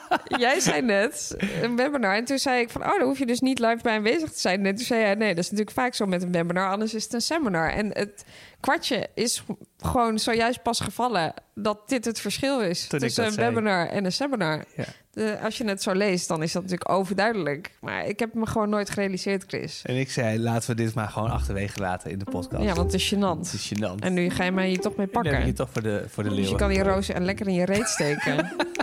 [0.45, 2.15] jij zei net een webinar.
[2.15, 4.41] En toen zei ik van, oh, dan hoef je dus niet live bij aanwezig te
[4.41, 4.67] zijn.
[4.67, 6.71] En toen zei jij, nee, dat is natuurlijk vaak zo met een webinar.
[6.71, 7.71] Anders is het een seminar.
[7.71, 8.25] En het
[8.61, 9.45] kwartje is
[9.79, 11.35] gewoon zojuist pas gevallen...
[11.55, 13.47] dat dit het verschil is Toen tussen een zei.
[13.49, 14.65] webinar en een seminar.
[14.77, 14.85] Ja.
[15.13, 17.71] De, als je het zo leest, dan is dat natuurlijk overduidelijk.
[17.81, 19.81] Maar ik heb me gewoon nooit gerealiseerd, Chris.
[19.85, 22.63] En ik zei, laten we dit maar gewoon achterwege laten in de podcast.
[22.63, 23.41] Ja, want het is Het gênant.
[23.41, 23.99] is gênant.
[23.99, 25.47] En nu ga je mij hier toch mee pakken.
[25.47, 27.65] je toch voor de, voor de Dus je kan die roos en lekker in je
[27.65, 28.51] reet steken.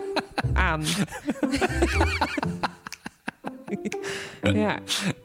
[0.53, 0.83] Aan.
[4.41, 4.79] ja,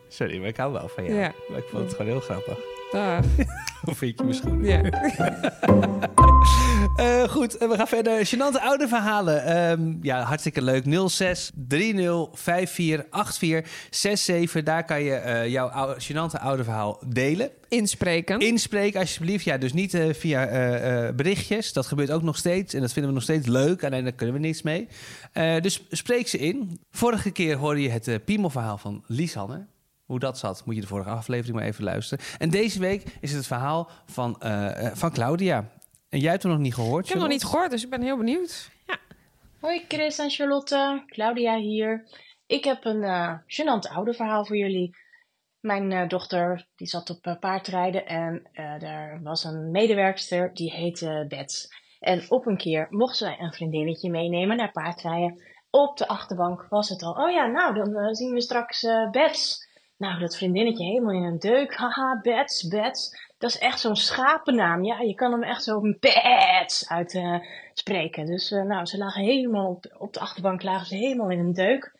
[0.09, 1.17] Sorry, maar ik hou wel van jou.
[1.17, 1.33] Ja.
[1.49, 2.59] Maar ik vond het gewoon heel grappig.
[2.93, 3.25] Dag.
[3.85, 4.65] Hoe vind je mijn schoenen?
[4.65, 4.83] Ja.
[6.97, 8.27] Eh, goed, eh, we gaan verder.
[8.27, 9.45] Gênante oude verhalen.
[9.45, 10.85] Ehm, ja, hartstikke leuk.
[11.09, 14.63] 06 30 54 84 67.
[14.63, 17.51] Daar kan je eh, jouw oude, oude verhaal delen.
[17.69, 18.39] Inspreken.
[18.39, 19.45] Inspreek alsjeblieft.
[19.45, 21.73] Ja, dus niet via berichtjes.
[21.73, 22.75] Dat gebeurt ook nog steeds.
[22.75, 23.85] En dat vinden we nog steeds leuk.
[23.85, 24.89] Alleen daar kunnen we niks mee.
[25.61, 26.81] Dus spreek ze in.
[26.91, 29.67] Vorige keer hoorde je het Piemel-verhaal van Lisanne.
[30.15, 32.25] Hoe dat zat, moet je de vorige aflevering maar even luisteren.
[32.39, 35.71] En deze week is het het verhaal van, eh, eh, van Claudia.
[36.09, 38.03] En jij hebt hem nog niet gehoord, ik heb nog niet gehoord, dus ik ben
[38.03, 38.71] heel benieuwd.
[38.87, 38.97] Ja.
[39.61, 42.09] Hoi Chris en Charlotte, Claudia hier.
[42.47, 44.97] Ik heb een eh gênant oude verhaal voor jullie.
[45.61, 50.73] Mijn eh, dochter die zat op uh, paardrijden en uh, er was een medewerkster die
[50.73, 51.69] heette Bets.
[51.99, 55.43] En op een keer mocht zij een vriendinnetje meenemen naar paardrijden.
[55.71, 57.13] Op de achterbank was het al.
[57.13, 59.64] Oh ja, nou dan zien we straks Bets.
[59.97, 61.75] Nou, dat vriendinnetje helemaal in een deuk.
[61.75, 63.33] Haha, Bets, Bets.
[63.39, 64.85] Dat is echt zo'n schapennaam.
[64.85, 68.27] Ja, je kan hem echt zo Bets uitspreken.
[68.27, 71.93] dus nou, ze lagen helemaal op, op de achterbank lagen ze helemaal in een deuk.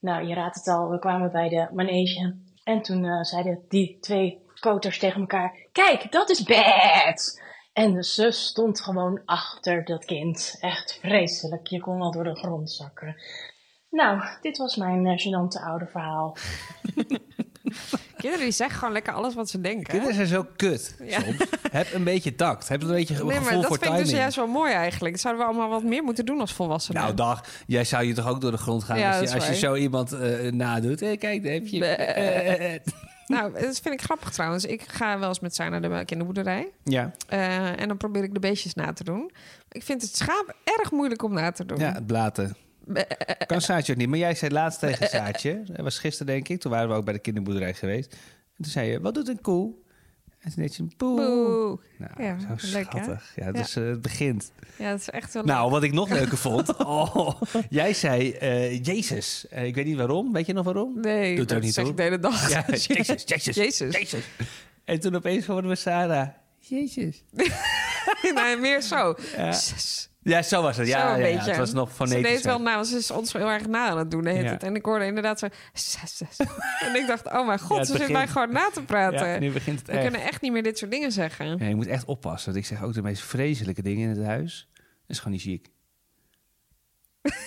[0.00, 2.36] Nou, je raadt het al, we kwamen bij de manege.
[2.64, 7.40] En toen uh, zeiden die twee koters tegen elkaar: Kijk, dat is Bad!
[7.72, 10.56] En de zus stond gewoon achter dat kind.
[10.60, 11.66] Echt vreselijk.
[11.66, 13.16] Je kon wel door de grond zakken.
[13.90, 16.36] Nou, dit was mijn uh, gênante oude verhaal.
[18.16, 19.84] Kinderen die zeggen gewoon lekker alles wat ze denken.
[19.84, 20.96] Kinderen zijn zo kut.
[21.02, 21.20] Ja.
[21.20, 21.36] Soms.
[21.70, 22.68] heb een beetje tact.
[22.68, 25.12] Heb een beetje nee, gevoel maar dat vind ik dus juist wel mooi eigenlijk.
[25.14, 27.02] Dat zouden we allemaal wat meer moeten doen als volwassenen.
[27.02, 29.46] Nou dag, jij zou je toch ook door de grond gaan ja, als, je, als
[29.46, 31.00] je, zo iemand uh, nadoet.
[31.00, 32.80] Hey, kijk, daar heb je...
[33.26, 34.64] nou, dat vind ik grappig trouwens.
[34.64, 36.70] Ik ga wel eens met zij naar de kinderboerderij.
[36.84, 37.12] Ja.
[37.32, 39.30] Uh, en dan probeer ik de beestjes na te doen.
[39.70, 41.78] Ik vind het schaap erg moeilijk om na te doen.
[41.78, 42.56] Ja, het blaten.
[43.46, 44.08] Kan Saatje ook niet.
[44.08, 47.04] Maar jij zei laatst tegen Saatje, dat was gisteren denk ik, toen waren we ook
[47.04, 48.12] bij de kinderboerderij geweest.
[48.56, 49.74] En toen zei je, wat doet een koe?
[50.40, 51.78] En toen deed je een poe.
[51.98, 53.32] Nou, ja, zo schattig.
[53.36, 53.82] ja, dus ja.
[53.82, 54.52] Uh, het begint.
[54.78, 56.76] Ja, dat is echt wel Nou, wat ik nog leuker vond.
[56.76, 59.46] Oh, jij zei uh, Jezus.
[59.52, 60.32] Uh, ik weet niet waarom.
[60.32, 61.00] Weet je nog waarom?
[61.00, 62.50] Nee, Doet dat niet zeg ik de hele dag.
[62.50, 63.94] Ja, Jezus, Jezus, Jezus.
[63.94, 64.24] Jezus.
[64.84, 66.28] En toen opeens hoorden we Sarah.
[66.58, 67.24] Jezus.
[68.34, 69.14] nee, meer zo.
[69.36, 69.58] Ja.
[70.30, 70.86] Ja, zo was het.
[70.86, 72.28] Ja, ja, ja, het was nog fonetisch.
[72.28, 74.24] Ze deed wel nou, ze is ons heel erg na aan het doen.
[74.24, 74.58] Ja.
[74.58, 75.46] En ik hoorde inderdaad zo...
[76.86, 79.28] en ik dacht, oh mijn god, ze zitten mij gewoon na te praten.
[79.28, 80.02] Ja, nu begint het We echt.
[80.02, 81.58] kunnen echt niet meer dit soort dingen zeggen.
[81.58, 82.52] Ja, je moet echt oppassen.
[82.52, 84.68] Want ik zeg ook de meest vreselijke dingen in het huis.
[84.74, 85.68] Dat is gewoon niet ziek.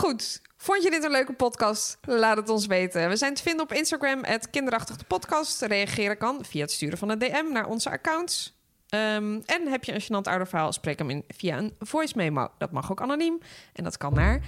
[0.00, 0.40] Goed.
[0.56, 1.98] Vond je dit een leuke podcast?
[2.00, 3.08] Laat het ons weten.
[3.08, 5.62] We zijn te vinden op Instagram, het kinderachtig de podcast.
[5.62, 8.61] Reageren kan via het sturen van een DM naar onze accounts.
[8.94, 12.50] Um, en heb je een gênant ouderverhaal, spreek hem in via een voice memo.
[12.58, 13.38] Dat mag ook anoniem.
[13.72, 14.42] En dat kan naar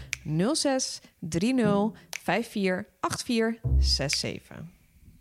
[0.52, 1.90] 06 30
[2.22, 4.56] 54 84 67.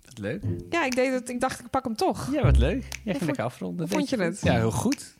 [0.05, 0.43] Wat leuk.
[0.69, 2.31] Ja, ik, deed het, ik dacht, ik pak hem toch.
[2.31, 2.85] Ja, wat leuk.
[3.03, 3.87] Jij ging lekker afronden.
[3.87, 4.41] Vond je het?
[4.41, 5.17] Ja, heel goed.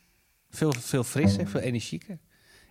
[0.50, 2.20] Veel, veel frisser, veel energieker.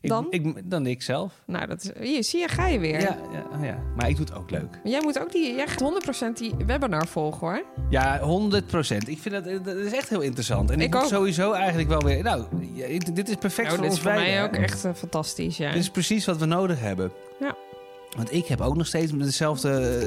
[0.02, 0.26] Ik, dan?
[0.30, 1.32] Ik, dan ik zelf.
[1.46, 3.00] Nou, dat is, hier, zie je, ga je weer.
[3.00, 4.80] Ja, ja, oh ja, maar ik doe het ook leuk.
[4.84, 7.64] jij moet ook die, jij gaat 100% die webinar volgen hoor.
[7.90, 8.22] Ja, 100%.
[9.06, 10.70] Ik vind dat, dat is echt heel interessant.
[10.70, 12.22] En ik, ik moet sowieso eigenlijk wel weer...
[12.22, 12.44] Nou,
[13.12, 15.72] dit is perfect nou, voor dit ons is voor mij ook echt uh, fantastisch, ja.
[15.72, 17.12] Dit is precies wat we nodig hebben.
[17.40, 17.56] Ja.
[18.16, 20.02] Want ik heb ook nog steeds dezelfde,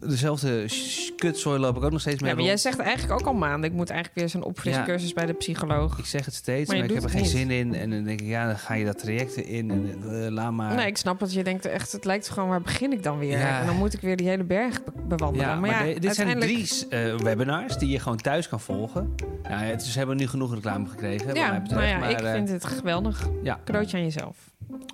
[0.00, 0.68] dezelfde
[1.16, 2.30] kutzooi loop ik ook nog steeds mee.
[2.30, 3.70] Ja, maar jij zegt eigenlijk ook al maanden...
[3.70, 5.98] ik moet eigenlijk weer zo'n opfriscursus ja, bij de psycholoog.
[5.98, 7.30] Ik zeg het steeds, maar, maar ik heb er geen niet.
[7.30, 7.74] zin in.
[7.74, 10.74] En dan denk ik, ja, dan ga je dat traject in en uh, laat maar.
[10.74, 11.92] Nee, ik snap dat je denkt echt...
[11.92, 13.38] het lijkt gewoon, waar begin ik dan weer?
[13.38, 13.60] Ja.
[13.60, 15.46] En dan moet ik weer die hele berg be bewandelen.
[15.46, 19.14] Ja, maar, maar ja, dit zijn drie uh, webinars die je gewoon thuis kan volgen.
[19.42, 21.34] Ja, het, ze hebben nu genoeg reclame gekregen.
[21.34, 23.28] Ja, betreft, maar ja, maar, ik uh, vind het geweldig.
[23.42, 23.60] Ja.
[23.64, 24.36] Cadeautje aan jezelf.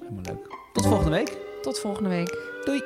[0.01, 0.57] Helemaal leuk.
[0.72, 1.37] Tot volgende week.
[1.67, 2.39] Tot volgende week.
[2.64, 2.83] Doei.